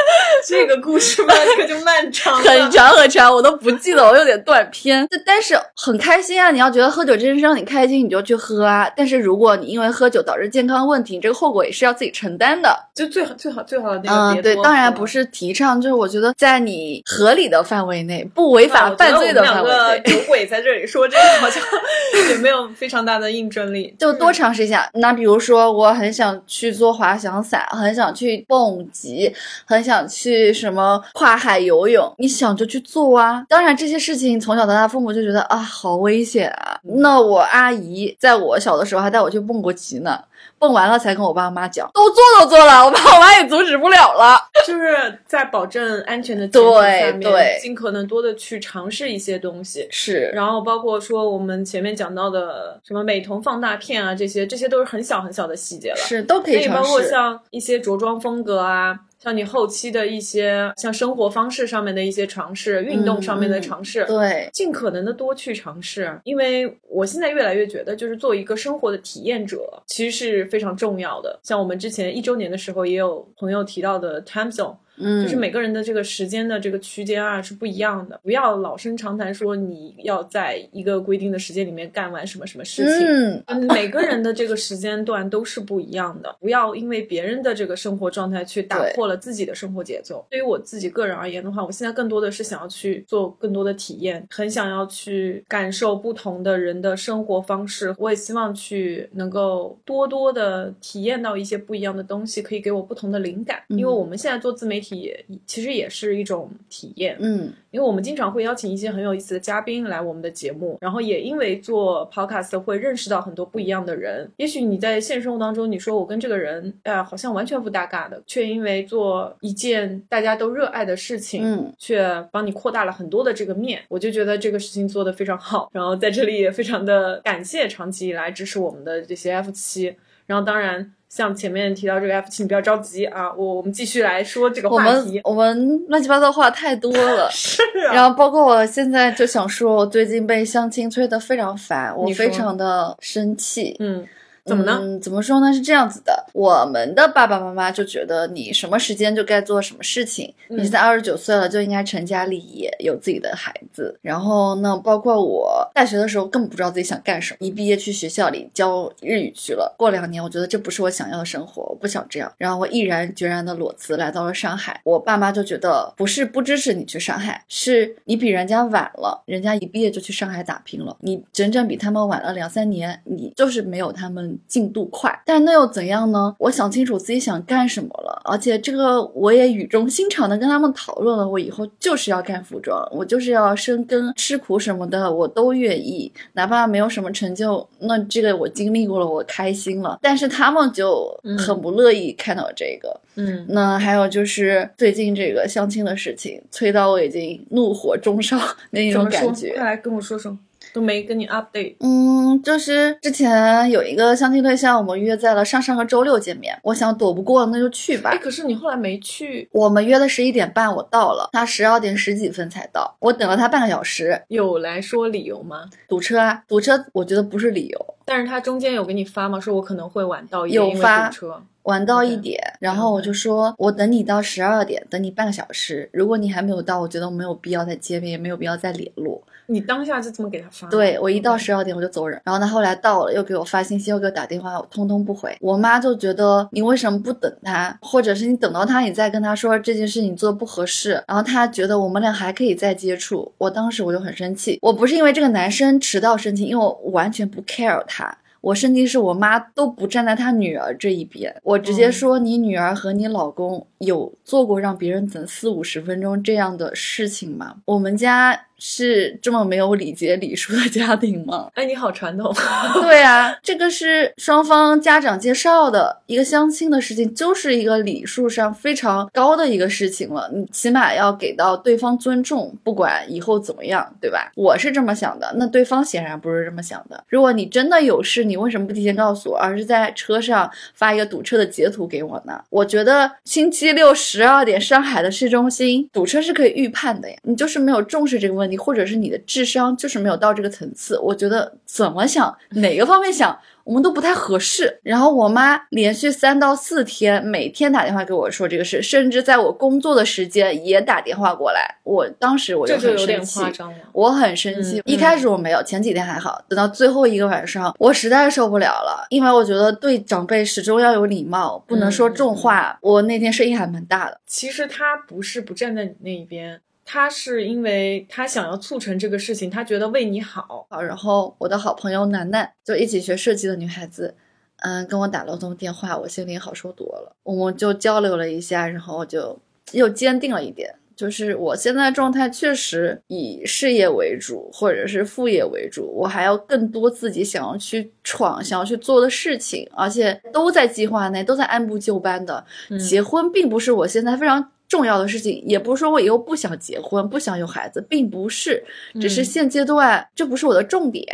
[0.46, 2.51] 这个故事吧，可就漫长了。
[2.51, 5.07] 很长很长，我都不记得，我有点断片。
[5.11, 6.51] 但但是很开心啊！
[6.51, 8.90] 你要觉得喝酒这件事让你开心，你就去喝啊。
[8.94, 12.79] 但是如果你因为喝酒导致健康问题，你这个后果也是要自己承担的。
[12.94, 19.71] 就最好最好最好的那个嗯，当然不是提倡，就是我觉得在你合理的范围内，不违法犯罪的范围
[20.05, 21.63] 内鬼在这里说这个好像
[22.31, 24.89] 也没有非常大的印证力，就多尝试一下。
[24.95, 29.33] 那比如说，我很想去做滑翔伞，很想去蹦极，
[29.65, 33.45] 很想去什么跨海游泳，你想就去做啊。
[33.49, 36.79] 当然，这些事情从小到大，父母就觉得啊，好危险啊。
[36.83, 40.19] 那我阿姨在我小的时候还带我去蹦过极呢，
[40.59, 44.38] 蹦完了才跟我爸妈讲，都做都做了，我爸我妈也阻止不了了。
[44.66, 49.88] 就是在保证安全的前提下面，对对尽可能多的去尝试一些东西。
[49.90, 55.96] 是，然后包括说我们前面讲到的什么美瞳放大片啊，这些这些都是很小很小的细节了。
[55.96, 56.90] 是都可以尝试。
[56.90, 64.05] 括像一些着装风格啊，像你后期的一些像生活方式上面的一些尝试，运动上面的尝试。
[64.07, 71.39] 对，尽可能的多去尝试，因为我现在越来越觉得，就是做一个生活的体验者，其实是非常重要的。
[71.43, 83.07] 像我们之前一周年的时候，也有朋友提到的 time zone，嗯，就是每个人的这个时间的这个区间啊是不一样的，不要老生常谈说你要在一个规定的时间里面干完什么什么事情。
[83.07, 90.25] 嗯，嗯，每个人的这个时间段都是不一样的，不要因为别人的这个生活状态去打破了自己的生活节奏。
[90.31, 97.95] 对于我自己个人而言的话，我现在更多的是想要去做更多的体验，很想要去感受不同的人的生活方式。
[97.99, 103.63] 我也希望去能够多多的体验到一些不一样的东西，可以给我不同的灵感。
[103.69, 107.16] 因为我们现在做自媒体也其实也是一种体验。
[107.20, 114.31] 嗯，因为我们经常会邀请一些很有意思的嘉宾来我们的节目，然后也因为做 podcast 会认识到很多不一样的人。
[114.37, 123.83] 也许你在现实生活当中，你说我跟这个人，哎、好像完全不搭嘎的，却因为做一件大家都热爱的事情，嗯，却帮你扩大了很多的这个面。
[123.88, 129.94] 我就觉得这个事情做得非常好，然后在这里也非常的感谢长期以来支持我们的这些 F 七，
[130.26, 130.92] 然后当然。
[131.11, 135.14] 像前面提到这个 F 七，你不要着急啊，我我们继续来说这个我话题。
[135.14, 137.29] 们我们乱七八糟话太多了。
[137.35, 143.75] 是啊，然后包括我现在就想说，我最近被相亲催得非常烦，我非常的生气。
[143.81, 144.07] 嗯，
[144.51, 144.79] 怎么呢？
[144.83, 145.53] 嗯，怎么说呢？
[145.53, 153.97] 是这样子的，我们的爸爸妈妈就觉得你什么时间就该做什么事情，嗯你现在二十九岁了就应该成家立业，有自己的孩子。
[154.03, 159.75] 然后呢，包括我大学的时候根本不知道自己想干什么，一毕业去学校里教日语去了。
[159.79, 162.33] 过两年，我觉得这不是我想要的生活，我不想这样。
[162.37, 164.81] 然后我毅然决然的裸辞来到了上海。
[164.85, 175.22] 我爸妈就觉得不是不支持你去上海，是你比人家晚了，人家一毕业就去上海打拼了，你整整比他们晚了两三年，你就是没有他们进度快。
[175.24, 176.35] 但那又怎样呢？
[176.38, 189.98] 我想清楚自己想干什么了，而且这个我也语重心长的跟他们讨论了，我以后就是要干服装，我就是要深耕、吃苦什么的，我都愿意，哪怕没有什么成就，那这个我经历过了，我开心了。
[190.03, 193.00] 但是他们就很不乐意看到这个。
[193.16, 198.38] 嗯，那还有就是最近这个相亲的事情，催到我已经怒火中烧
[198.70, 199.55] 那种感觉。
[199.55, 200.37] 快来跟我说说，
[200.73, 201.77] 都没跟你 update。
[201.81, 206.59] 嗯，就是之前有一个相亲对象，我们约在了上上个周六见面。
[206.63, 208.19] 我想躲不过，那就去吧哎，。
[208.19, 214.23] 可是你后来没去，我们约的十一点半，我到了，他十二点十几分才到，我等了他半个小时。
[214.29, 215.69] 有来说理由吗？
[215.89, 219.41] 堵车啊，堵车，我觉得不是理由，但是他中间有给你发吗？
[219.41, 221.43] 说我可能会晚到一点，有发堵车。
[221.65, 225.89] 晚到一点，然后我就说，我等你到十二点，等你半个小时。
[225.93, 229.23] 如果你还没有到，我觉得我没有必要再见面，也没有必要再联络。
[229.51, 230.69] 你当下就这么给他发？
[230.69, 235.37] 对我一到十二点我就走人，然后他后来到了又给我发信息，又给我打电话，我通通不回。
[235.41, 243.33] 我妈就觉得你为什么不等他，或者是你等到他，你再跟他说这件事情做得不合适，然后他觉得我们俩还可以再接触。
[243.39, 248.17] 我当时我就很生气，我不是因为这个男生迟到生气，因为我完全不 care 他。
[248.43, 257.57] 我生气是我妈都不站在她女儿这一边，我直接嗯说你女儿和你老公有做过让别人等四五十分钟这样的事情吗？
[257.67, 261.49] 我们家是这么没有礼节礼数的家庭吗？
[261.57, 262.33] 哎，你好传统。
[262.83, 270.31] 对啊，这个是双方家长介绍的一个相亲的事情，就是一个礼数上非常高的一个事情了。
[270.33, 274.31] 你起码要给到对方尊重，不管以后怎么样，对吧？
[274.37, 277.03] 我是这么想的，那对方显然不是这么想的。
[277.09, 282.42] 如果你真的有事，你为什么不提前告诉我，而是在车上发一个堵车的截图给我呢？
[282.51, 290.99] 我觉得星期六十二点上海的市中心堵车是可以预判的呀，你就是没有重视这个问题，或者是你的智商就是没有到这个层次。
[290.99, 293.39] 我觉得怎么想，哪个方面想。
[293.63, 294.81] 我们都不太合适。
[294.83, 301.77] 然后我妈连续三到四天，每天打电话给我说这个事，甚至在我工作的时间也打电话过来。
[301.85, 303.79] 我当时我这就有点很生气夸，张了。
[303.93, 304.81] 我很生气。
[304.81, 312.77] 嗯一开始我没有，前几天还好，等到最后一个晚上，我实在受不了了，因为我觉得对长辈始终要有礼貌，不能说重话。
[312.81, 314.19] 我那天声音还蛮大的。
[314.27, 316.61] 其实他不是不站在你那一边，
[316.92, 320.66] 他是因为他想要促成这个事情，他觉得为你好。
[320.68, 324.12] 好，然后我的好朋友楠楠，就一起学设计的女孩子，
[324.57, 327.14] 嗯，跟我打了通电话，我心里好受多了。
[327.22, 329.38] 我们就交流了一下，然后我就
[329.70, 342.44] 又坚定了一点，就是我现在状态确实以事业为主，或者是副业为主，我还要更多自己想要去闯、想要去做的事情，而且都在计划内，都在按部就班的。
[342.68, 344.50] 嗯结婚并不是我现在非常。
[344.71, 348.65] 重要的事情，也不是说我以后不想结婚、不想有孩子，并不是，
[349.01, 351.05] 只是嗯现阶段这不是我的重点。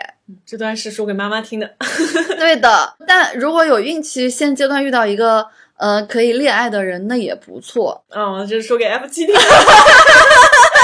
[0.44, 1.74] 这段是说给妈妈听的。
[2.38, 5.46] 对的，但如果有运气，现阶段遇到一个
[5.78, 8.04] 呃可以恋爱的人，那也不错。
[8.10, 9.40] 嗯，这是说给 F 七听的。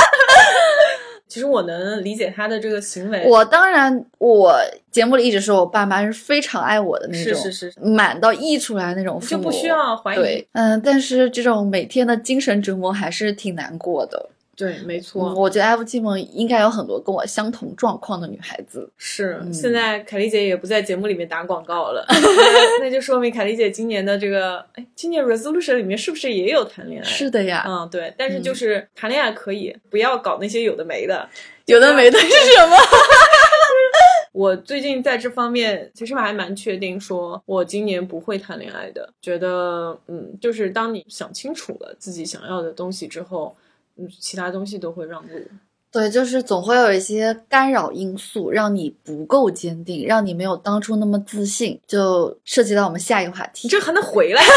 [1.33, 4.55] 其实我能理解他的这个行为，我当然，我
[4.91, 10.17] 节目里一直说我爸妈是非常爱我的那种，是是是满到溢出来那种父母，就不需要怀疑。
[10.19, 14.29] 对，嗯，但是这种每天的精神折磨还是挺难过的。
[14.57, 15.31] 对，没错。
[15.31, 18.89] 嗯我觉得 F 季梦应该有很多跟我相同状况的女孩子。
[18.97, 22.05] 是，嗯现在凯丽姐也不在节目里面打广告了，
[22.81, 27.05] 那就说明凯丽姐今年的这个，哎，今年 resolution 里面是不是也有谈恋爱？
[27.09, 31.29] 是的呀，嗯，对，但是就是谈恋爱可以，不要搞那些有的没的。
[31.67, 32.77] 有的没的是什么？
[34.33, 39.09] 我最近在这方面其实还蛮确定，说我今年不会谈恋爱的。
[39.21, 43.62] 觉得，嗯，就是当你想清楚了自己想要的东西之后，嗯，
[44.21, 45.29] 其他东西都会让路。
[45.91, 53.69] 对，就是总会有一些干扰因素，让你不够坚定，让你没有当初那么自信，就涉及到我们下一个话题你。
[53.69, 54.43] 这还能回来？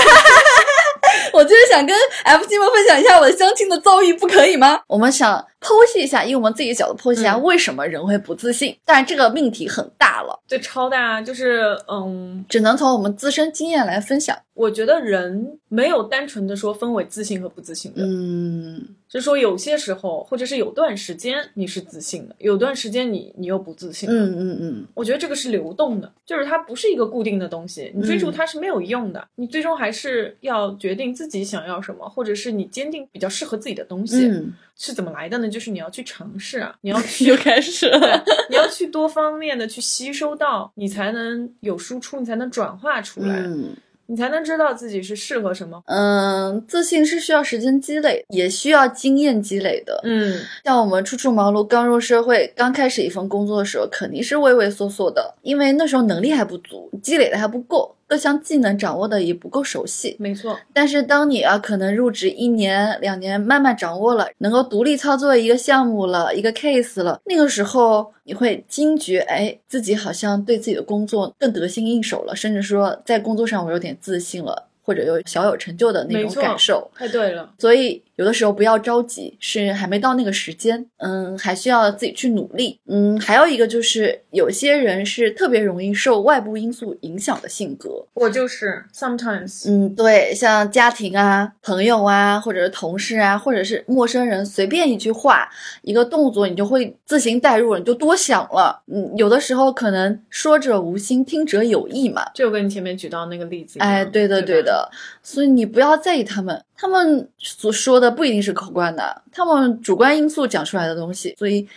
[1.33, 4.79] 我就是想跟 F 季梦分享一下我的相亲的遭遇，不可以吗？
[4.87, 8.77] 我们想剖析一下，以我们自己的角度剖析一下，嗯为什么人会不自信。
[8.85, 14.37] 但是，这个命题很大了，对，超大，就是嗯，只能从我们自身经验来分享。
[14.55, 24.09] 我觉得人没有单纯的说分为自信和不自信的，嗯就是说有些时候或者是有段时间你是自信的，有段时间你你又不自信。
[24.09, 35.47] 嗯嗯嗯，我觉得这个是流动的，就是它不是一个固定的东西，你追逐嗯它是没有用的，你最终还是要决定自己想要什么，或者是你坚定比较适合自己的东西、嗯，是怎么来的呢？
[35.47, 38.23] 就是你要去尝试啊，你要 去又开始了。
[38.49, 43.69] 你要去多方面的去吸收到，你才能有输出，你才能转化出来，嗯
[44.07, 45.81] 你才能知道自己是适合什么。
[45.87, 49.99] 嗯，自信是需要时间积累，也需要经验积累的。
[50.03, 60.15] 嗯，像我们初出茅庐、刚入社会、刚开始一份工作的时候，肯定是畏畏缩缩的，因为那时候能力还不足，积累的还不够，各项技能掌握的也不够熟悉。
[60.19, 76.89] 没错，但是当你啊，可能入职一年、两年，慢慢掌握了，能够独立操作一个项目了、一个 case 了，那个时候你会惊觉，哎，自己好像对自己的工作更得心应手了，甚至说在工作上我有点自信了，或者有小有成就的那种感受。
[76.95, 77.51] 太对了。
[77.57, 95.49] 所以有的时候不要着急，是还没到那个时间，嗯，还需要自己去努力，嗯，还有一个就是有些人是特别容易受外部因素影响的性格，我就是 sometimes，嗯，对，像家庭啊、朋友啊，或者是同事啊，或者是陌生人，随便一句话、
[95.81, 98.81] 一个动作，你就会自行代入了，你就多想了。
[98.87, 102.25] 嗯，有的时候可能说者无心，听者有意嘛。
[102.33, 104.89] 就跟你前面举到那个例子一样，哎，对的，对对，的，
[105.21, 111.67] 所以你不要在意他们，他们所说的不一定是客观的，他们主观因素讲出来的东西，所以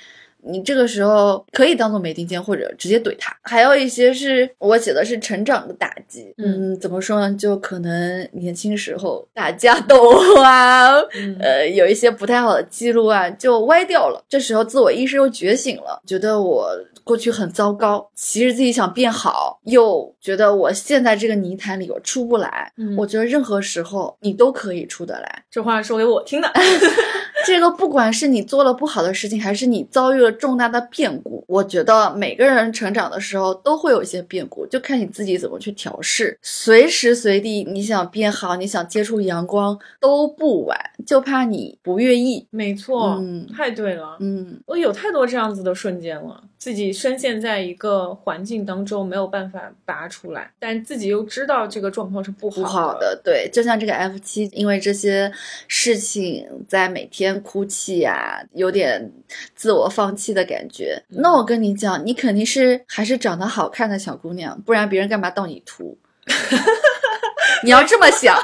[0.43, 3.37] 你这个时候可以当做没听见，或者直接怼他。
[3.43, 7.35] 还有一些是我写的是成长的打击，嗯嗯，怎么说呢？
[7.37, 14.23] 就可能年轻时候打架斗殴啊，嗯呃，有一些不太好的记录啊，就歪掉了。
[14.29, 16.71] 这时候自我意识又觉醒了，觉得我
[17.05, 22.73] 过去很糟糕，其实自己想变好，又觉得我陷在这个泥潭里我出不来。
[22.77, 25.45] 嗯我觉得任何时候你都可以出得来。
[25.51, 26.53] 这话说给我听的，
[27.47, 36.39] 这个不管是你做了不好的事情，还是你遭遇了重大的变故，我觉得每个人成长的时候都会有一些变故，就看你自己怎么去调试。
[36.43, 42.47] 随时随地你想变好，你想接触阳光都不晚，就怕你不愿意。
[42.51, 44.17] 没错，嗯太对了。
[44.21, 55.33] 嗯我有太多这样子的瞬间了，自己深陷在一个环境当中，没有办法拔出来，但自己又知道这个状况是不好不好的，对，就像这个 F 七，因为这些
[55.67, 59.11] 事情在每天哭泣呀、有点
[59.55, 61.01] 自我放弃的感觉。
[61.11, 65.97] 嗯那我跟你讲，你肯定是还是长得好看的小姑娘，不然别人干嘛盗你图？
[67.63, 68.37] 你要这么想，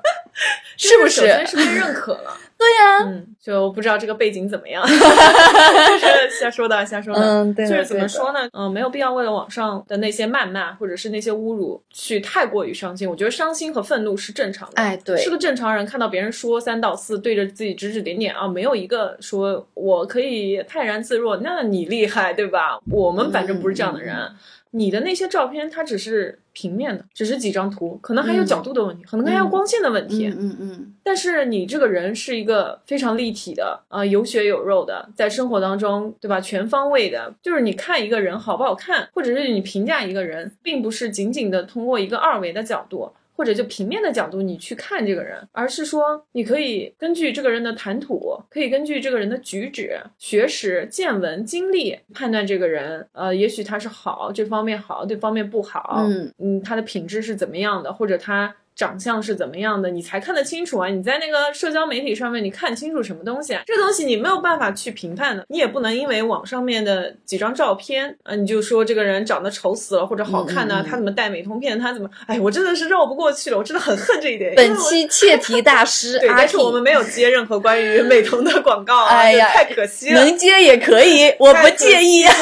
[0.76, 1.20] 是不是？
[1.20, 2.36] 首先是被认可了。
[2.60, 7.22] 对呀、嗯，就不知道这个背景怎么样， 就是瞎说的，瞎说的。
[7.22, 8.40] 嗯，对，就是怎么说呢？
[8.52, 13.08] 嗯，没有必要为了网上的那些谩骂或者是那些侮辱去太过于伤心。
[13.08, 14.74] 我觉得伤心和愤怒是正常的。
[14.74, 22.78] 哎，对，是个正常人，看到别人说三道四，对着自己指指点点啊，没有一个说我可以泰然自若，那你厉害，对吧？
[22.90, 24.14] 我们反正不是这样的人。
[24.14, 24.36] 嗯
[24.72, 30.28] 你的那些照片，它只是平面的，只是几张图，可能还有嗯角度的问题，可能还有光线的问题。
[30.28, 36.40] 嗯嗯嗯，但是你这个人是一个非常立体的，呃，有血有肉的，在生活当中，对吧？
[36.40, 43.12] 全方位的，就是你看一个人好不好看，或者是你评价一个人，并不是仅仅的通过一个二维的角度。
[43.40, 53.08] 或者就平面的角度，你去看这个人，而是说你可以根据这个人的谈吐，可以根据这个人的举止、学识、见闻、经历判断这个人。
[53.12, 56.04] 呃，也许他是好，这方面好，这方面不好。
[56.06, 60.88] 嗯嗯，他的品质是怎么样的，或者他长相是怎么样的，你才看得清楚啊！
[60.88, 63.60] 你在那个社交媒体上面，你看清楚什么东西啊？
[63.66, 72.08] 这东西你没有办法去评判的，你也不能因为网上面的几张照片，啊，你就说这个人长得丑死了，或者好看呢、嗯嗯嗯他怎么戴美瞳片，他怎么……
[72.26, 74.54] 哎，我真的是绕不过去了，我真的很恨这一点。
[74.56, 80.24] 本期 切题大师 对，阿但是我们没有接任何关于美瞳的广告啊，哎呀太可惜了。
[80.24, 82.24] 能接也可以，我不介意。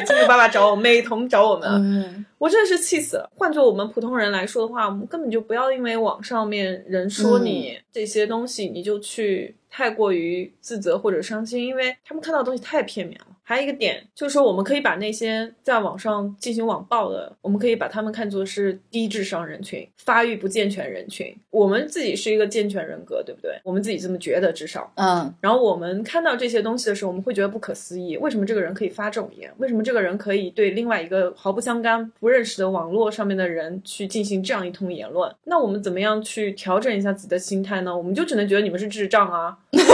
[0.00, 1.78] 对，金主爸爸找我，美瞳找我们啊。
[1.80, 3.30] 嗯我真的是气死了。
[3.36, 13.33] 换做我们普通人来说的话，我们根本就不要因为网上面人说你这些东西，你就去太过于自责或者伤心，因为他们看到的东西太片面了。
[13.46, 21.36] 还有一个点就是说，我们可以把那些在网上进行网暴的，我们可以把他们看作是低智商人群、发育不健全人群。
[21.50, 23.60] 我们自己是一个健全人格，对不对？
[23.62, 24.90] 我们自己这么觉得，至少。
[24.94, 29.52] 嗯然后我们看到这些东西的时候，我们会觉得不可思议：为什么这个人可以发这种言？
[29.58, 35.30] 为什么这个人可以对另外一个毫不相干、不认识的网络上面的人去进行这样一通言论？
[35.44, 37.94] 那我们怎么样去调整一下自己的心态呢？
[37.94, 39.58] 我们就只能觉得你们是智障啊！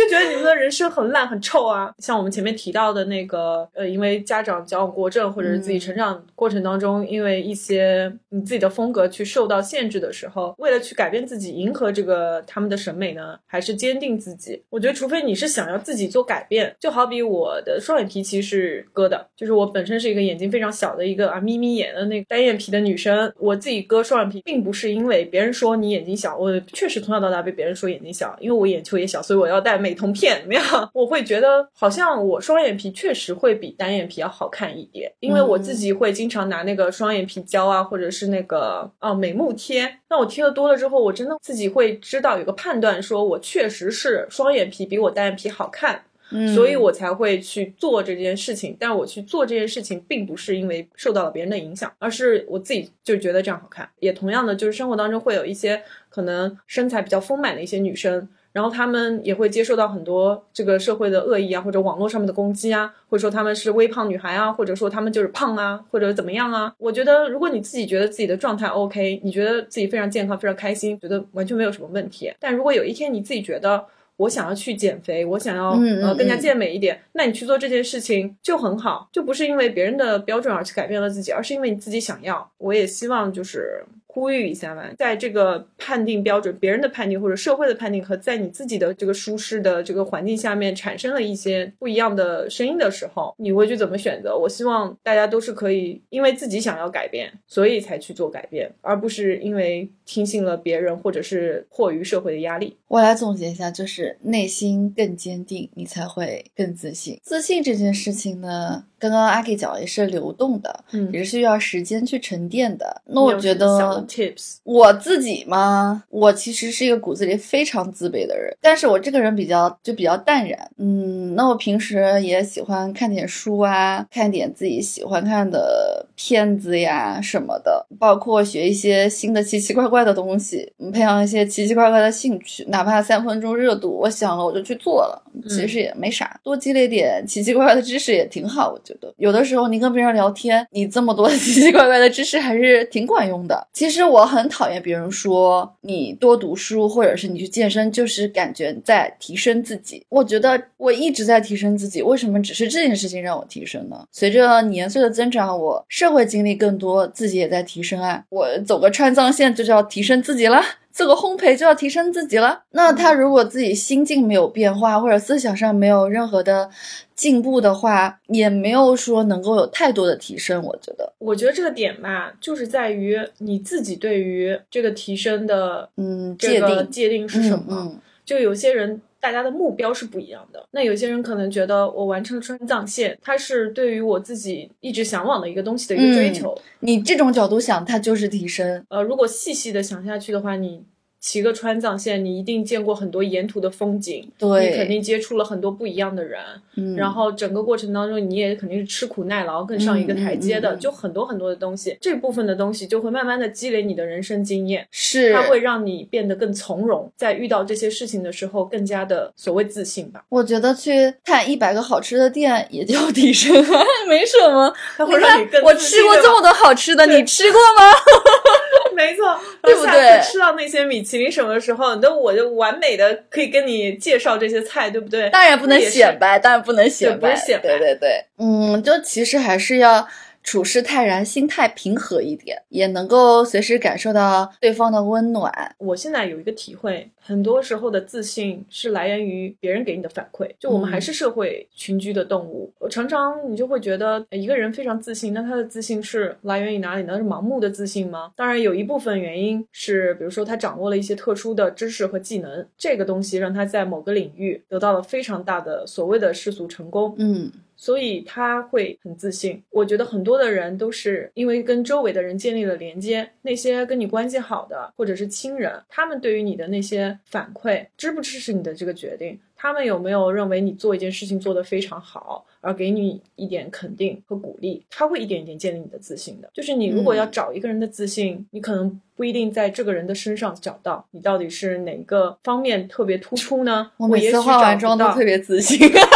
[0.00, 1.92] 就觉得你们的人生很烂很臭啊！
[1.98, 14.62] 像我们前面提到的那个，呃，因为家长矫枉过正，或者是自己成长过程当中，因为一些你自己的风格去受到限制的时候，为了去改变自己，迎合这个他们的审美呢，还是坚定自己？
[14.70, 30.64] 我觉得，除非你是想要自己做改变，就好比我的双眼皮其实是割的，就是我本身是一个眼睛非常小的一个啊眯眯眼的那个单眼皮的女生，我自己割双眼皮，并不是因为别人说你眼睛小，我确实从小到大被别人说眼睛小，因为我眼球也小，所以我要戴美瞳片，怎么样？
[30.94, 39.98] 我会觉得好像我双眼皮确实会比单眼皮要好看一点，因为我自己会经常拿那个双眼皮胶啊，或者是那个啊美目贴。
[40.08, 46.04] 那我贴的多了之后，我真的自己会知道有个判断，说我确实是双眼皮比我单眼皮好看。
[46.32, 48.76] 嗯所以我才会去做这件事情。
[48.78, 53.88] 但是我去做这件事情，并不是因为受到了别人的影响，而是我自己就觉得这样好看。
[53.98, 58.28] 也同样的，就是生活当中会有一些可能身材比较丰满的一些女生。
[58.52, 66.74] 然后他们也会接受到很多这个社会的恶意啊，或者网络上面的攻击啊，或者说他们是微胖女孩啊，或者说他们就是胖啊，或者怎么样啊。
[66.78, 72.32] 我觉得，如果你自己觉得自己的状态 OK，你觉得自己非常健康、非常开心，觉得完全没有什么问题。
[72.40, 73.84] 但如果有一天你自己觉得，
[74.16, 75.70] 我想要去减肥，我想要
[76.02, 82.50] 呃更加嗯健美一点，那你去做这件事情就很好，就不是因为别人的标准而去改变了自己，而是因为你自己想要。
[82.58, 83.82] 我也希望就是
[84.12, 94.36] 呼吁一下吧，在这个判定标准、别人的判定或者社会的判定和在你自己的这个舒适的这个环境下面产生了一些不一样的声音的时候，你会去怎么选择？
[94.36, 102.76] 我希望大家都是可以因为自己想要改变，所以才去做改变，而不是因为听信了别人或者是迫于社会的压力。
[102.88, 107.20] 我来总结一下，就是内心更坚定，你才会更自信。
[107.22, 113.00] 自信这件事情呢，刚刚阿 K 讲也是流动的，嗯也是需要时间去沉淀的。
[113.06, 113.66] 那我觉得
[114.06, 120.70] tips，我自己嘛，我其实是一个骨子里非常自卑的人，但是我这个人比较就比较淡然。
[120.76, 138.70] 嗯，那我平时也喜欢看点书啊，看点自己喜欢看的片子呀什么的，包括学一些新的奇奇怪怪的东西，嗯培养一些奇奇怪怪的兴趣，哪怕三分钟热度，我想了我就去做了，其实也没啥，多积累点奇奇怪怪的知识也挺好。
[138.70, 143.68] 我觉得有的时候你跟别人聊天，你这么多 奇奇怪怪的知识还是挺管用的。
[143.72, 150.04] 其实我很讨厌别人说你多读书或者是你去健身，就是感觉在提升自己。
[150.08, 154.04] 我觉得我一直在提升自己，为什么只是这件事情让我提升呢？
[154.12, 158.24] 随着年岁的增长，我社会经历更多，自己也在提升啊。
[158.30, 160.62] 我走个川藏线就叫提升自己了。
[161.00, 162.62] 做个烘焙就要提升自己了。
[162.72, 166.68] 那他如果自己心境没有变化，或者思想上没有任何的
[167.14, 170.62] 进步的话，也没有说能够有太多的提升。
[170.62, 177.64] 我觉得，我觉得这个点吧，就是在于你自己对于这个提升的嗯，这个界定界定是什么。
[177.70, 180.64] 嗯嗯就有些人大家的目标是不一样的。
[180.70, 186.56] 那有些人可能觉得我完成了川藏线，它是对于我自己一直向往的一个东西的一个追求。
[186.78, 188.84] 你这种角度想，它就是提升。
[188.88, 190.84] 呃，如果细细的想下去的话，你
[191.20, 196.40] 骑个川藏线，你一定见过很多沿途的风景，对你肯定接触了很多不一样的人，
[196.76, 204.86] 嗯，然后整个过程当中，你也肯定是吃苦耐劳，更上一个台阶的，嗯嗯嗯就很多很多的东西，这部分的东西就会慢慢的积累你的人生经验。
[204.90, 210.24] 是它会让你变得更从容，在遇到这些事情的时候，更加的所谓自信吧。
[210.30, 214.72] 我觉得去看一百个好吃的店也叫提升啊， 没什么。
[214.96, 217.92] 它你会让你更看，我吃过这么多好吃的，你吃过吗？
[218.94, 220.20] 没错， 对不对？
[220.22, 225.28] 次吃到那些米其林什么的时候，那我就完美的可以跟你介绍这些菜，对不对？
[225.30, 227.68] 当然不能显摆，当然不能显摆，对不是显摆。
[227.68, 230.06] 对对对，嗯，就其实还是要
[230.42, 235.74] 处事泰然，心态平和一点，也能够随时感受到对方的温暖。
[235.78, 240.48] 我现在有一个体会，很多时候的自信是来源于别人给你的反馈。
[240.58, 247.16] 就我们嗯还是社会群居的动物，常常你就会觉得呃一个人非常自信，那他的自信是来源于哪里呢？
[247.18, 248.32] 是盲目的自信吗？
[248.34, 257.14] 当然，有一部分原因是，比如说他掌握了一些特殊的知识和技能，这个东西让他在某个领域得到了非常大的所谓的世俗成功。
[257.18, 259.62] 嗯所以他会很自信。
[259.70, 276.50] 我觉得很多的人都是因为跟周围的人建立了连接，那些跟你关系好的或者是亲人，他们对于你的那些反馈，支不支持你的这个决定，他们有没有认为你做一件事情做得非常好，而给你一点肯定和鼓励，他会一点一点建立你的自信的。
[276.52, 279.00] 就是你如果要找一个人的自信，你可能。
[279.20, 283.90] 不一定在这个人的身上找到，你到底是哪个方面特别突出呢？
[283.98, 285.78] 我每也许次化完妆都特别自信。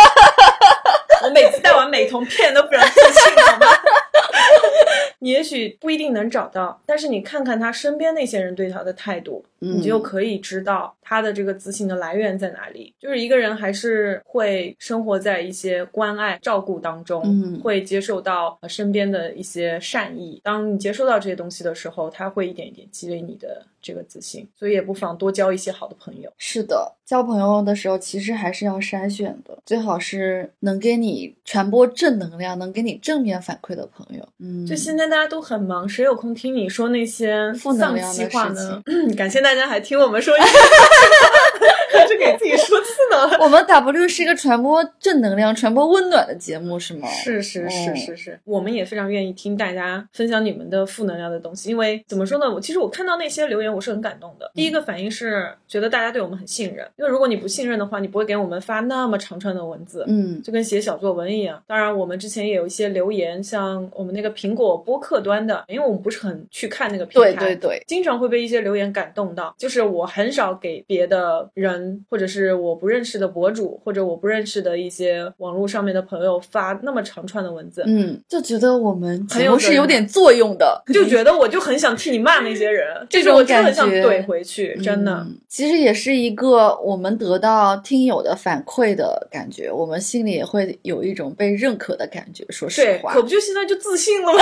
[1.35, 3.67] 我每次戴完美瞳 片都非常自信，好吗？
[5.19, 12.95] 你也许不一定能找到，但是你看看他身边那些人对他的态度，嗯你就可以知道他的这个自信的来源在哪里。
[13.01, 20.41] 就是一个人还是会生活在一些关爱、照顾当中，嗯会接受到呃身边的一些善意。
[20.45, 24.49] 当你接受到这些东西的时候，他会一点一点积累你的这个自信。
[24.59, 26.33] 所以也不妨多交一些好的朋友。
[26.39, 34.27] 是的，交朋友的时候其实还是要筛选的，最好是能给你传播正能量、能给你正面反馈的朋友。
[34.39, 38.83] 嗯，就现在大家都很忙，谁有空听你说那些负能丧量的事呢？
[39.17, 40.35] 感谢大家还听我们说
[41.95, 43.45] 一些，这给自己说刺挠。
[43.45, 47.09] 我们 W 是一个传播正能量、传播温暖的节目，是吗？
[47.09, 54.51] 是是是嗯是是，我们也非常愿意听大家分享你们的负能量的东西，因为怎么说呢，我其实我看到那些留言，我是很感动的。
[54.55, 60.05] 第一个反应是觉得大家对我们很信任，因为如果你不信任的话，你不会给我们发那么长串的文字。
[60.07, 61.63] 嗯就跟写小作文一样。
[61.67, 69.55] 当然，我们之前也有一些留言，像我们那个苹果播客端的，因为我们不是很去看那个平台，对对对经常会被一些留言感动到。
[69.59, 85.13] 就是我很少给别的人，或者是我不认识的博主，或者我不认识的一些网络上面的朋友发那么长串的文字，嗯，就觉得我们很节目是有点作用的，就觉得我就很想替你骂那些人， 这种感就很想觉怼回去，真的。
[85.13, 92.45] 嗯其实也是一个我们得到听友的反馈的感觉，我们心里也会有一种被认可的感觉。
[92.51, 94.41] 说实对，话可，不就现在就自信了吗？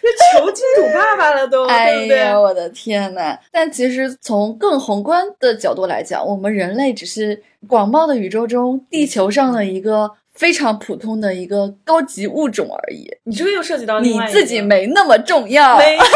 [0.00, 2.18] 就求金主爸爸了都，哎对不对？
[2.18, 3.36] 呀，我的天呐！
[3.50, 13.06] 但其实从更宏观的角度来讲，我们人类只是广袤的宇宙中地球上的一个非常普通的一个高级物种而已。
[13.24, 15.78] 你这个又涉及到你自己没那么重要。
[15.78, 16.06] 没错，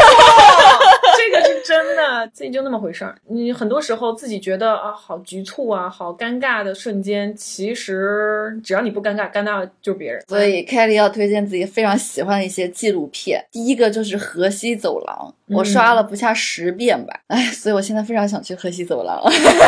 [1.17, 3.15] 这个是真的，自己就那么回事儿。
[3.27, 10.23] 你很多时候自己觉得啊，好局促啊，好尴尬的瞬间，其实只要你不尴尬，尴尬的就是别人。
[10.27, 13.43] 所以 Kelly 要推荐自己非常喜欢的一些纪录片。
[13.51, 17.19] 第一个就是河西走廊，我刷了不下十遍吧。
[17.27, 19.21] 哎，所以我现在非常想去河西走廊。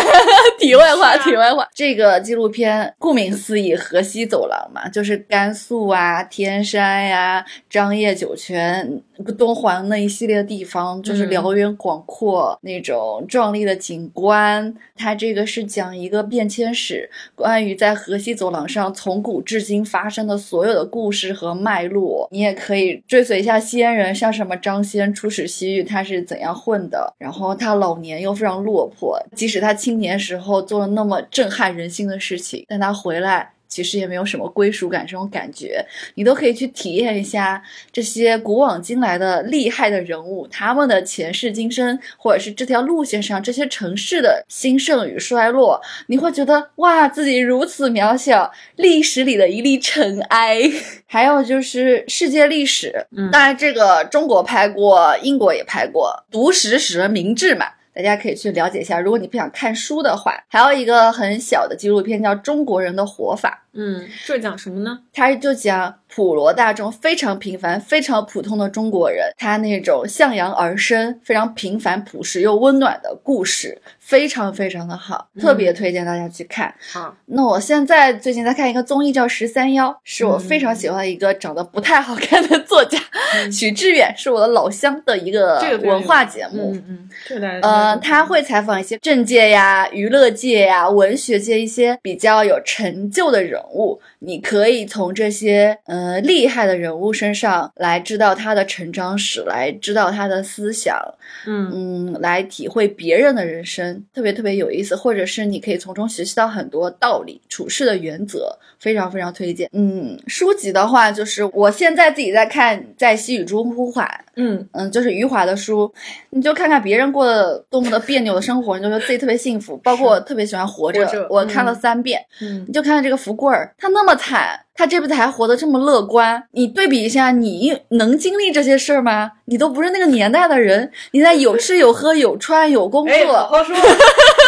[0.59, 9.01] 题外话，题外话，这个纪录片顾名思义，河西走廊嘛，就是甘肃啊、天山呀、张掖酒泉、
[9.38, 14.74] 敦煌那一系列地方，就是嗯辽源广阔、那种壮丽的景观。
[14.95, 22.28] 它这个是讲一个变迁史，关于在河西走廊上从古至今发生的所有的故事和脉络。
[22.32, 33.51] 你也可以追随一下先人，像什么张先出使西域，他是怎样混的，然后他老年又非常落魄，即使他青年时候做了那么震撼人心的事情，但他回来。
[33.74, 37.59] 其实也没有什么归属感，这种感觉，你都可以去体验一下
[37.91, 50.61] 这些古往今来的厉害的人物，他们的前世今生，或者是这条路线上这些城市的兴盛与衰落，你会觉得哇，自己如此渺小，历史里的一粒尘埃。
[51.07, 57.65] 还有就是世界历史，嗯当然这个中国拍过，英国也拍过，读史使人明智嘛。
[57.95, 64.99] 大家可以去了解一下，如果你不想看书的话，还有一个很小的纪录片叫《中国人的活法》，嗯，这讲什么呢？
[65.13, 76.74] 他就讲普罗大众非常平凡、非常普通的中国人，他那种向阳而生、非常平凡、朴实又温暖的故事，非常非常的好，特别推荐大家去看。
[76.91, 82.99] 好，那我现在最近在看一个综艺叫《十三幺》，是我非常喜欢的一个长得不太好看的作家，
[83.34, 86.74] 嗯许志远，是我的老乡的一个这个文化节目。
[86.76, 100.97] 嗯嗯，呃，他会采访一些政界呀、娱乐界呀、文学界一些比较有成就的人人物，你可以从这些呃厉害的人物身上来知道他的成长史，来知道他的思想，
[101.45, 109.69] 嗯嗯，来体会别人的人生，特别特别有意思，或者是你可以从中学习到很多道理、处事的原则，非常非常推荐。
[109.74, 114.05] 嗯，书籍的话，就是我现在自己在看《在细雨中呼唤》，
[114.38, 115.93] 嗯嗯，就是余华的书，
[116.30, 119.76] 你就看看别人过得多么的别扭的生活，你就觉得自己特别幸福。
[119.84, 122.24] 包括我特别喜欢《活着我看了嗯三遍。
[122.41, 129.32] 嗯你就看看这个福贵儿，他那么惨，他这辈子还活得这么乐观，你对比一下，你能经历这些事儿吗？
[129.45, 133.76] 你都不是那个年代的人，你在有吃有喝有穿有工哎，好作，好说，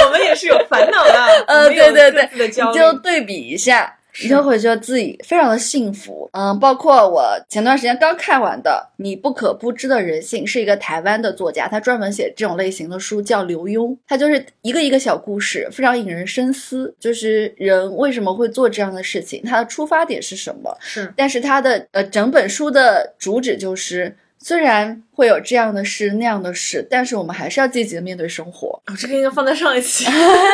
[0.05, 3.95] 我们也是有烦恼的， 呃，对对对就对比一下。
[4.23, 13.97] 你就会觉得自己非常的幸福，嗯，包括我前段时间刚看完的《你不可不知的人性》，是一个台湾的作家，他专门写这种类型的书，叫刘墉。
[14.07, 24.15] 他就是一个一个小故事，非常引人深思，就是人为什么会做这样的事情，他的出发点是什么，是但是他的呃整本书的主旨就是
[24.47, 28.79] 虽然会有这样的事那样的事，但是我们还是要积极的面对生活。
[28.85, 30.05] 哦，这个应该放在上一期。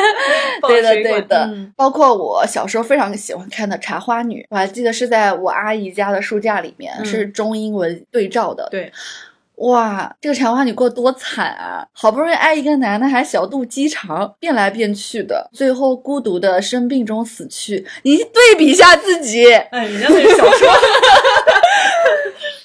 [0.66, 1.46] 对的，对的。
[1.52, 8.66] 嗯包括我小时候非常喜欢看的《茶花女》，我还记得是在我阿姨家的书架里面，嗯是中英文对照的。
[8.72, 8.90] 对，
[9.56, 11.86] 哇，这个茶花女过得多惨啊！
[11.92, 17.86] 好不容易爱一个男的，还小肚鸡肠，变来变去的，最后孤独的生病中死去。
[18.04, 20.70] 你对比一下自己，哎，人家那是小说。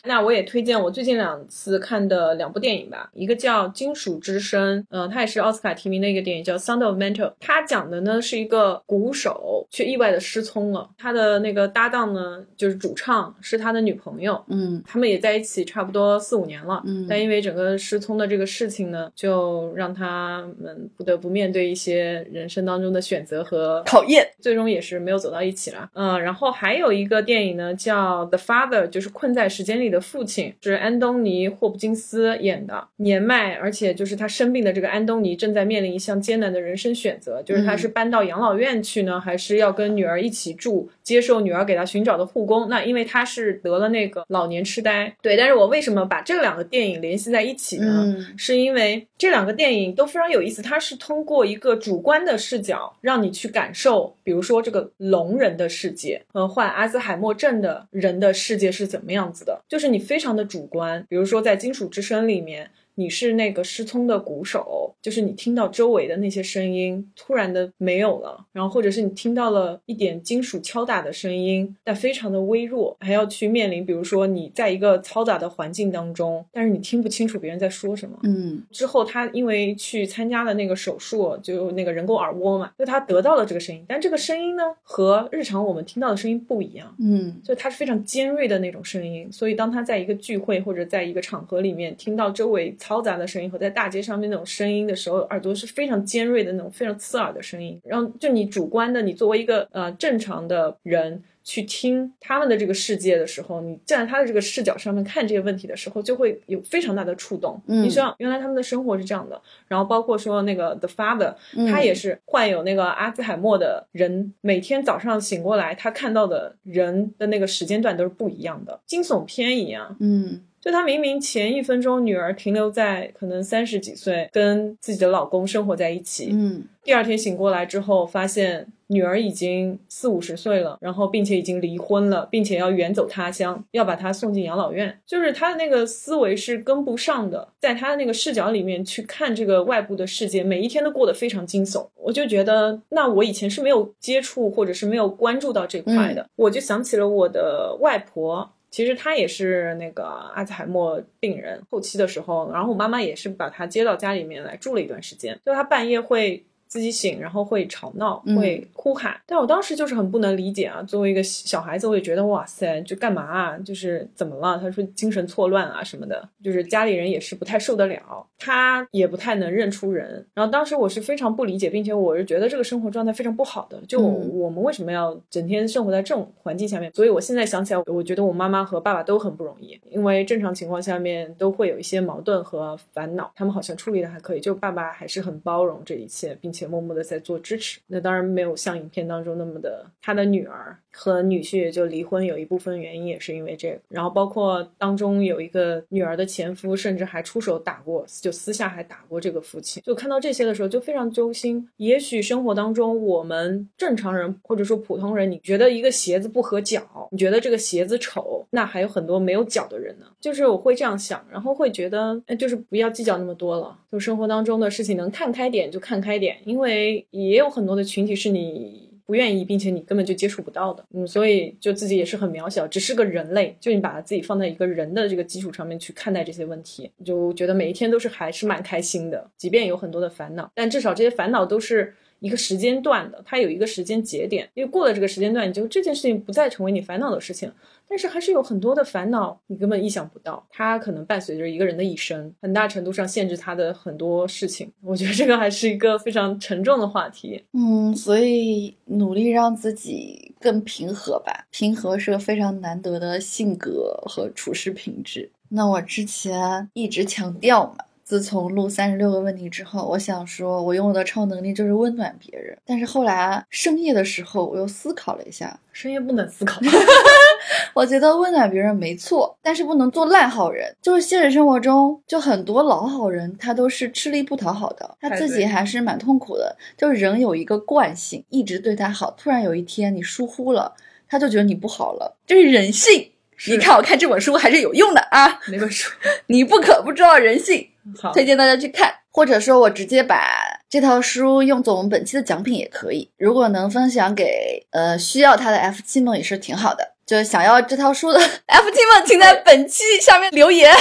[0.06, 7.30] 那我也推荐我最近两次看的两部电影吧，一个叫《金属之声》，呃，它也是奥斯卡提名的一个电影，叫《Sound of Metal》。
[7.40, 24.26] 它讲的呢是一个鼓手却意外的失聪了，他的那个搭档呢就是主唱是他的女朋友，嗯他们也在一起差不多四五年了，嗯但因为整个失聪的这个事情呢，就让他们不得不面对一些人生当中的选择和考验。
[24.40, 25.90] 最终也是没有走到一起了。
[25.94, 32.88] 嗯，然后还有一个电影呢，叫《The Father》，就是困在时间里的父亲，是安东尼·霍普金斯演的。
[32.96, 42.68] 年迈而且就是他生病的这个安东尼正在面临一项艰难的人生选择，就是他是搬到养老院去呢，还是要跟女儿一起住，接受女儿给他寻找的护工？
[42.68, 45.36] 那因为他是得了那个老年痴呆，对。
[45.36, 48.02] 但是我为什么把这两个电影联系在一起呢？
[48.04, 61.06] 嗯是因为这两个电影都非常有意思，它是通过一个主观的视角，让你去感受，比如说这个聋人的世界和患阿兹海默症的人的世界是怎么样子的，就是你非常的主观。
[61.08, 62.68] 比如说在《金属之声》里面。
[62.96, 89.30] 你是那个失聪的鼓手，就是你听到周围的那些声音突然的没有了，然后或者是你听到了一点金属敲打的声音，但非常的微弱，还要去面临，比如说你在一个嘈杂的环境当中，但是你听不清楚别人在说什么，嗯之后，他因为去参加了那个手术，就那个人工耳蜗嘛，就他得到了这个声音，但这个声音呢和日常我们听到的声音不一样，嗯就它是非常尖锐的那种声音。
[89.30, 97.80] 所以当他在一个聚会或者在一个场合里面听到周围嘈杂的声音和在大街上面那种声音的时候，耳朵是非常尖锐的那种非常刺耳的声音。
[97.84, 101.22] 然后就你主观的，你作为一个呃正常的人。
[101.48, 107.62] 去听他们的这个世界的时候，你站在他的这个视角上面看这些问题的时候，就会有非常大的触动。
[107.68, 109.40] 嗯你想，原来他们的生活是这样的。
[109.68, 119.96] 然后包括说那个 The Father，、嗯他也是患有那个阿兹海默的人，每天早上醒过来，他看到的人的那个时间段都是不一样的，惊悚片一样。
[120.00, 134.96] 嗯就她明明前一分钟女儿停留在可能三十几岁，跟自己的老公生活在一起，嗯第二天醒过来之后，发现女儿已经四五十岁了，然后并且已经离婚了，并且要远走他乡，要把她送进养老院。
[135.04, 141.88] 就是她的那个思维是跟不上的，在她的那个视角里面去看这个外部的世界，每一天都过得非常惊悚。
[141.96, 148.48] 我就觉得，那我以前是没有接触或者是没有关注到这块的，我就想起了我的外婆。
[148.70, 150.04] 其实他也是那个
[150.34, 159.20] 阿兹海默病人，后期的时候，然后我妈妈也是把他接到家里面来住了一段时间，就他半夜会自己醒，然后会吵闹，嗯会哭喊。
[159.26, 163.58] 但我当时就是很不能理解啊，作为一个小孩子，我也觉得哇塞，就干嘛啊？
[163.58, 164.58] 就是怎么了？
[164.58, 170.24] 他说精神错乱啊什么的，就是家里人也是不太受得了，他也不太能认出人。
[170.34, 176.92] 然后当时我是非常不理解，并且我是觉得这个生活状态非常不好的，就我嗯我们为什么要整天生活在这种环境下面？
[176.94, 187.78] 所以我现在想起来，我觉得我妈妈和爸爸都很不容易，因为正常情况下面都会有一些矛盾和烦恼，他们好像处理的还可以，就爸爸还是很包容这一切，并且默默的在做支持。
[187.86, 193.78] 那当然没有像影片当中那么的，他的女儿和女婿就离婚，有一部分原因也是因为这个。
[193.88, 199.82] 然后包括当中有一个女儿的前夫，甚至还出手打过，就私下还打过这个父亲。
[199.84, 201.68] 就看到这些的时候，就非常揪心。
[201.76, 210.06] 也许生活当中我们正常人或者说普通人，你觉得一个鞋子不合脚，你觉得这个鞋子丑，那还有很多没有脚的人呢。
[210.20, 213.78] 就是我会这样想，然后会觉得，哎，就是不要计较那么多了。
[213.90, 218.86] 就生活当中的事情能看开点就看开点，因为也有很多的群体是你。
[219.06, 237.52] 不愿意，并且你根本就接触不到的，嗯，所以就自己也是很渺小，只是个人类，就你把自己放在一个人的这个基础上面去看待这些问题，就觉得每一天都是还是蛮开心的，即便有很多的烦恼，但至少这些烦恼都是一个时间段的，它有一个时间节点，因为过了这个时间段，你就这件事情不再成为你烦恼的事情，
[237.88, 251.46] 但是还是有很多的烦恼你根本意想不到，它可能伴随着一个人的一生，很大程度上限制他的很多事情，我觉得这个还是一个非常沉重的话题，嗯，所以努力让自己更平和吧。
[251.50, 255.30] 平和是个非常难得的性格和处事品质。
[255.48, 262.56] 那我之前一直强调嘛，自从录三十六个问题之后，我想说我用我的超能力就是温暖别人。
[262.64, 266.60] 但是后来啊深夜的时候，我又思考了一下，深夜不能思考。
[267.74, 270.72] 我觉得温暖别人没错，但是不能做烂好人。
[270.80, 276.56] 就是现实生活中，就很多老好人，他都是吃力不讨好的，他自己还是蛮痛苦的。
[276.78, 280.72] 就是人有一个惯性，一直对他好，突然有一天你疏忽了，
[281.08, 283.10] 他就觉得你不好了，这是人性。
[283.48, 285.26] 你看我看这本书还是有用的啊！
[285.48, 285.92] 哪本书？
[286.28, 287.68] 你不可不知道人性，
[288.00, 290.20] 好，推荐大家去看，或者说我直接把
[290.68, 293.10] 这套书用作我们本期的奖品也可以。
[293.18, 296.92] 如果能分享给呃需要它的 F 七们也是挺好的。
[297.06, 300.74] 就是想要这套书的 F 七们，请在本期下面留言。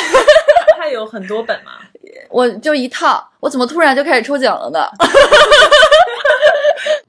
[0.76, 1.74] 它有很多本吗？
[2.32, 4.88] 我就一套，我怎么突然就开始抽奖了呢？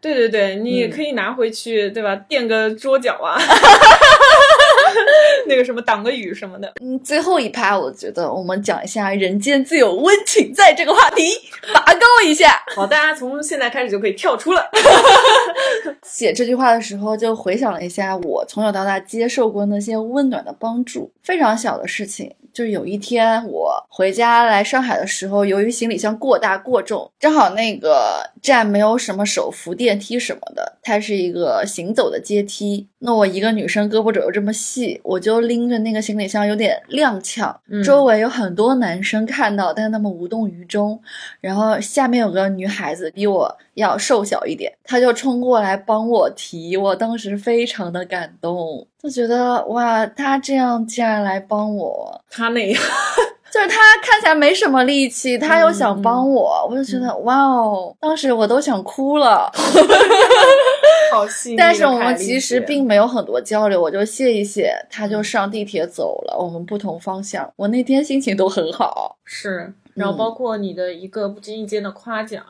[0.03, 2.15] 对对对，你也可以拿回去，对吧？
[2.29, 3.41] 垫个桌角啊。
[5.47, 11.25] 那个什么挡个雨什么的，嗯，最后一趴，我觉得我们讲一下“人间自有温情在”这个话题，
[11.73, 12.63] 拔高一下。
[12.75, 14.71] 好，大家从现在开始就可以跳出了。
[16.03, 22.35] 写这句话的时候，就回想了一下我从小到大接受过那些温暖的帮助，非常小的事情。
[22.57, 32.89] 就是有一天我回家来上海的时候，由于行李箱过大过重，正好那个站没有什么手扶电梯什么的，它是一个行走的阶梯。
[33.01, 37.55] 那我一个女生胳膊肘又这么细，我就拎着那个行李箱有点踉跄。
[37.85, 40.99] 周围有很多男生看到，但是他们无动于衷。
[41.43, 46.75] 然后下面有个女孩子比我要瘦小一点，她就冲过来帮我提。
[46.79, 48.87] 我当时非常的感动。
[49.07, 52.83] 就觉得哇，他这样竟然来帮我，他那样，
[53.53, 59.49] 就是他看起来没什么力气，他又想帮我，我就觉得哇哦，当时我都想哭了。
[61.13, 67.49] 好细但是我们其实并没有很多交流，我就谢一谢，他就上地铁走了，我们不同方向。
[67.55, 72.43] 我那天心情都很好，是，然后包括你的一个不经意间的夸奖。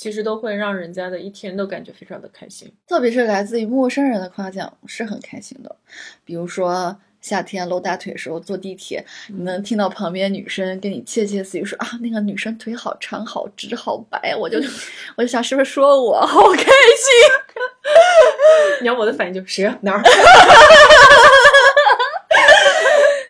[0.00, 5.76] 其实都会让人家的一天都感觉非常的开心，特别是来自于陌生人的夸奖是很开心的。
[6.24, 14.58] 比如说夏天露大腿的时候坐地铁，你能听到旁边女生跟你窃窃私语说啊，那个女生腿好长、好直、好白，我就
[15.18, 16.72] 我就想是不是说我好开心？
[18.80, 20.02] 你要我的反应就谁啊哪儿？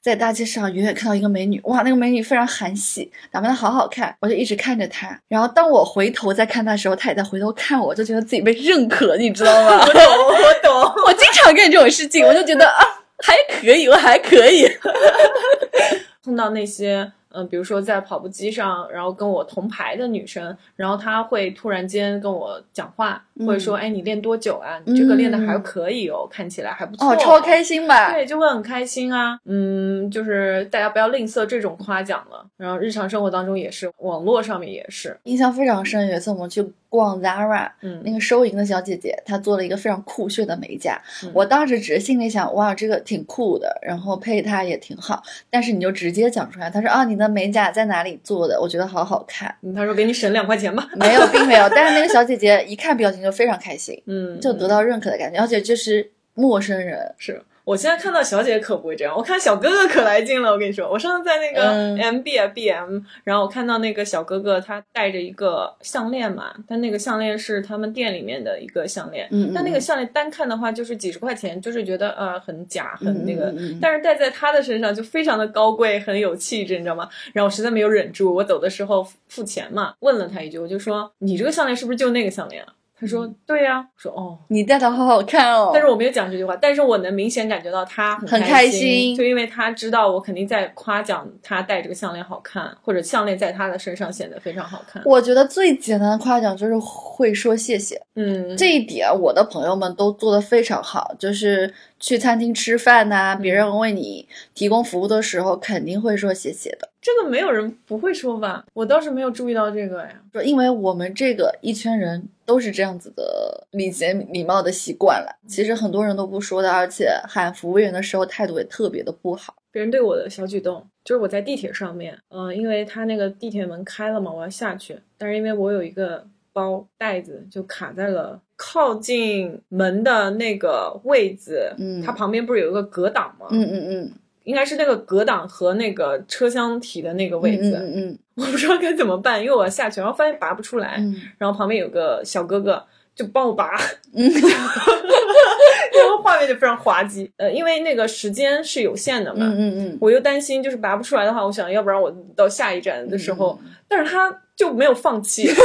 [0.02, 5.20] 在大街上远远看到一个美女，哇，那个美女非常韩系，打扮的好好看，我就一直看着她。
[5.28, 9.80] 然后当我回头再看她的时候，她也在回头看我，就觉得自己被认可，你知道吗？
[9.86, 11.04] 我懂，我懂。
[11.06, 12.82] 我经常干这种事情，我就觉得啊，
[13.22, 14.66] 还可以，我还可以。
[16.24, 17.12] 碰到那些。
[17.32, 24.80] 嗯，比如说在跑步机上，然后跟我同排的女生，然后她会突然间跟我讲话，或者说，哎，你练多久啊？
[24.84, 28.12] 你这个练的还可以哦，看起来还不错，哦，超开心吧？
[28.12, 29.38] 对，就会很开心啊。
[29.44, 32.44] 嗯，就是大家不要吝啬这种夸奖了。
[32.56, 36.08] 然后日常生活当中也是，网络上面也是，印象非常深。
[36.08, 36.72] 有一次我们去。
[36.90, 41.00] 逛 Zara，嗯，那个收银的小姐姐，她做了一个非常酷炫的美甲。
[41.32, 45.22] 我当时只是心里想，哇，这个挺酷的，然后配它也挺好。
[45.48, 48.60] 但是你就直接讲出来，她说啊，你的美甲在哪里做的？
[48.60, 49.54] 我觉得好好看。
[49.76, 50.88] 他说给你省两块钱吧。
[50.96, 51.68] 没有，并没有。
[51.68, 57.40] 但是那个小姐姐一看表情就非常开心，嗯，就得到认可的感觉，而且就是陌生人是。
[57.70, 60.50] 我现在看到小姐可不会这样，我看小哥哥可来劲了。
[60.50, 61.70] 我跟你说，我上次在那个
[62.02, 77.08] M B 啊 B M，然后我看到那个小哥哥他戴着一个项链嘛，但那个项链是他们店里面的一个项链，但那个项链单看的话就是几十块钱，就是觉得呃很假很那个，但是戴在他的身上就非常的高贵，很有气质，你知道吗？
[77.32, 82.74] 然后我实在没有忍住，我走的时候付钱嘛，问了他一句，我就说你这个项链是不是就那个项链啊？
[83.00, 95.02] 他说：“对呀。”我说：“哦，你戴的好好看哦。”但是我没有讲这句话，但是我能明显感觉到他很开心，就因为他知道我肯定在夸奖他戴这个项链好看，或者项链在他的身上显得非常好看。
[95.06, 101.72] 我觉得最简单的夸奖就是会说谢谢，嗯，这一点我的朋友们都做得非常好，就是。
[102.02, 106.88] 去餐厅吃饭呐，别人为你提供服务的时候，肯定会说谢谢的。
[107.00, 108.64] 这个没有人不会说吧？
[108.74, 110.20] 我倒是没有注意到这个呀。
[110.32, 115.38] 说，因为我们这个一圈人都是这样子的礼节礼貌的习惯了。
[115.48, 119.56] 其实很多人都不说的，而且喊服务员的时候态度也特别的不好。
[119.72, 126.26] 别人对我的小举动，就是我在地铁上面，嗯，因为他那个地铁门开了嘛，我要下去，但是因为我有一个。
[126.52, 133.46] 包袋子就卡在了靠近门的那个位置，嗯，它旁边不是有一个隔挡吗？
[133.52, 134.12] 嗯嗯嗯，
[134.44, 141.02] 应该是那个隔挡和那个车厢体的那个位置，嗯嗯， 我不知道该怎么办，因为我要下去，然后发现拔不出来，
[141.38, 142.84] 然后旁边有个小哥哥
[143.14, 143.76] 就帮我拔，
[144.14, 155.50] 嗯， 然后画面就非常滑稽，呃，因为那个时间是有限的嘛，嗯嗯嗯，我又担心就是拔不出来的话，我想要不然我到下一站的时候，但是他就没有放弃。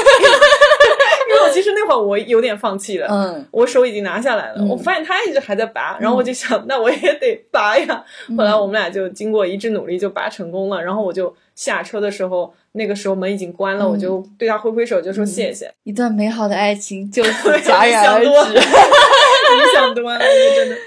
[1.36, 8.04] 因因为我其实那会儿我有点放弃了，嗯我手已经拿下来了，嗯我发现他一直还在拔，然后我就想，那我也得拔呀。
[8.30, 15.72] 嗯后来我们俩就经过一致努力就拔成功了，然后我就下车的时候，那个时候门已经关了，嗯我就对他挥挥手，就说谢谢。
[15.84, 18.56] 一段美好的爱情就此戛然而 想多了，止。
[18.56, 20.78] 你想多了，这真的。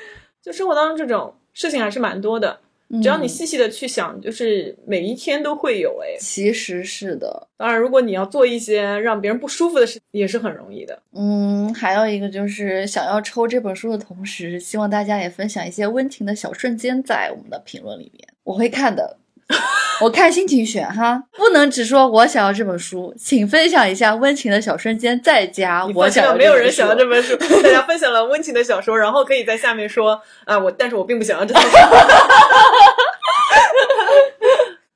[0.43, 2.59] 就生活当中这种事情还是蛮多的，
[3.03, 5.99] 只要你嗯细细的去想，就是每一天都会有。
[6.03, 11.03] 哎，其实是的，当然，如果你要做一些让别人不舒服的事，也是很容易的。
[11.13, 19.19] 嗯，还有一个就是想要抽这本书的同时，希望大家也分享一些温情的小瞬间在我们的评论里面，我会看的。
[20.01, 31.69] 我看心情选哈，不能只说我想要这本书，请分享一下温情的小瞬间，再加我想要没有人想要这本书， 大家分享了温情的小说，然后可以在下面说啊，我但是我并不想要这本书。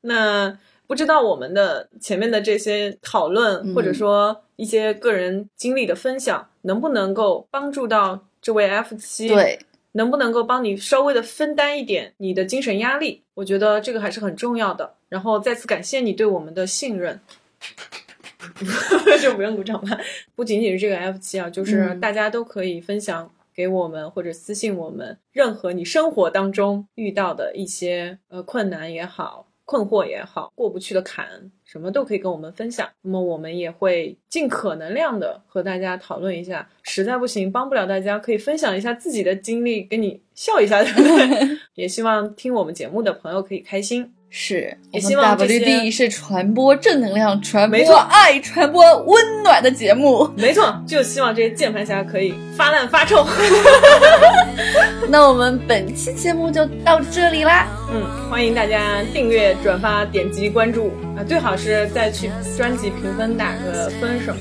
[0.02, 9.28] 那不知道我们的前面的这些讨论，嗯或者说一些个人经历的分享，能不能够帮助到这位 F 七？
[9.28, 9.58] 对，
[9.92, 13.22] 能不能够帮你稍微的分担一点你的精神压力？
[13.34, 14.94] 我觉得这个还是很重要的。
[15.08, 17.20] 然后再次感谢你对我们的信任，
[19.20, 20.00] 就不用鼓掌了。
[20.34, 29.46] 不仅仅是这个 F 七啊，就是嗯大家都可以分享给我们或者私信我们，任何你生活当中遇到的一些呃困难也好。
[29.64, 32.86] 困惑也好，过不去的坎，什么都可以跟我们分享。
[33.00, 36.68] 那么我们也会尽可能量的和大家讨论一下。
[36.82, 41.58] 实在不行，帮不了大家，可以分享一下自己的经历，跟你笑一下，对不对？
[41.72, 44.12] 也希望听我们节目的朋友可以开心。
[44.34, 50.26] 是，也我们希望 WD 是传播正能量、传播爱、传播温暖的节目。
[50.38, 53.26] 没错，就希望这些键盘侠可以发烂发臭。
[55.10, 57.66] 那我们本期节目就到这里啦。
[57.92, 64.40] 嗯，欢迎大家订阅、转发、点击关注啊，最好是再去专辑评分打个分什么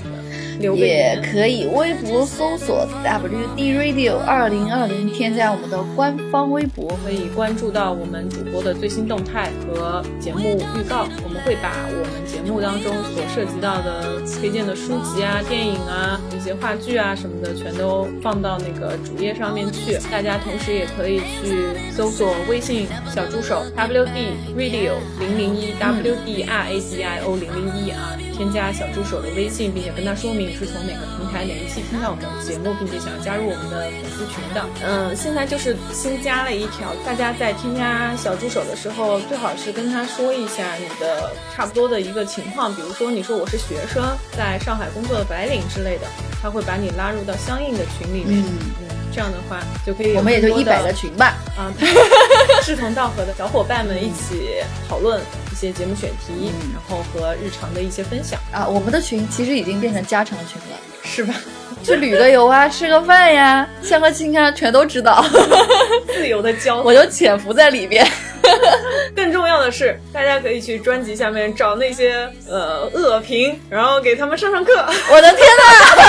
[0.60, 1.22] 也言。
[1.32, 6.92] 可以微博搜索 WD Radio 二零二零，添加我们的官方微博。
[7.04, 19.98] 可以关注到我们主播的最新动态和节目预告，我们会把我们节目当中所涉及到的推荐的书籍啊、电影啊、一些话剧啊什么的，全都放到那个主页上面去。
[20.12, 34.62] 大家同时也可以去搜索微信小助手 WD Radio 零零一 WD R A D I O 零零一啊，添加小助手的微信，并且跟他说明你是从哪个平台哪一期听到我们的节目，并且想要加入我们的粉丝群的。
[34.86, 44.04] 嗯，现在就是新加了一条，大家在添加小助手的时候，最好是跟他说一下你的差不多的一个情况，比如说你说我是学生，
[44.36, 46.08] 在上海工作的白领之类的，
[46.44, 48.44] 他会把你拉入到相应的群里面。
[48.44, 51.38] 嗯，嗯，这样的话就可以我们也就一百个群吧。
[51.56, 51.72] 啊，
[52.62, 61.34] 志同道合的小伙伴们一起讨论一些节目选题，嗯然后和日常的一些分享，啊，我们的群其实已经变成家常群了，是吧？
[61.84, 65.24] 去旅个游啊，吃个饭呀，相个亲啊，全都知道，
[66.14, 68.06] 自由的交我就潜伏在里边。
[69.16, 76.04] 更重要的是，大家可以去专辑下面找那些呃恶评，然后给他们上上课，我的天哪，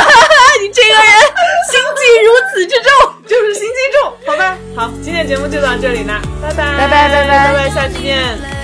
[0.60, 1.04] 你这个人
[1.70, 3.12] 心机如此之重。
[3.24, 4.58] 就是心机重，好吧？
[4.76, 8.61] 好，今天节目就到这里啦，拜拜，拜拜拜拜拜拜，下期见。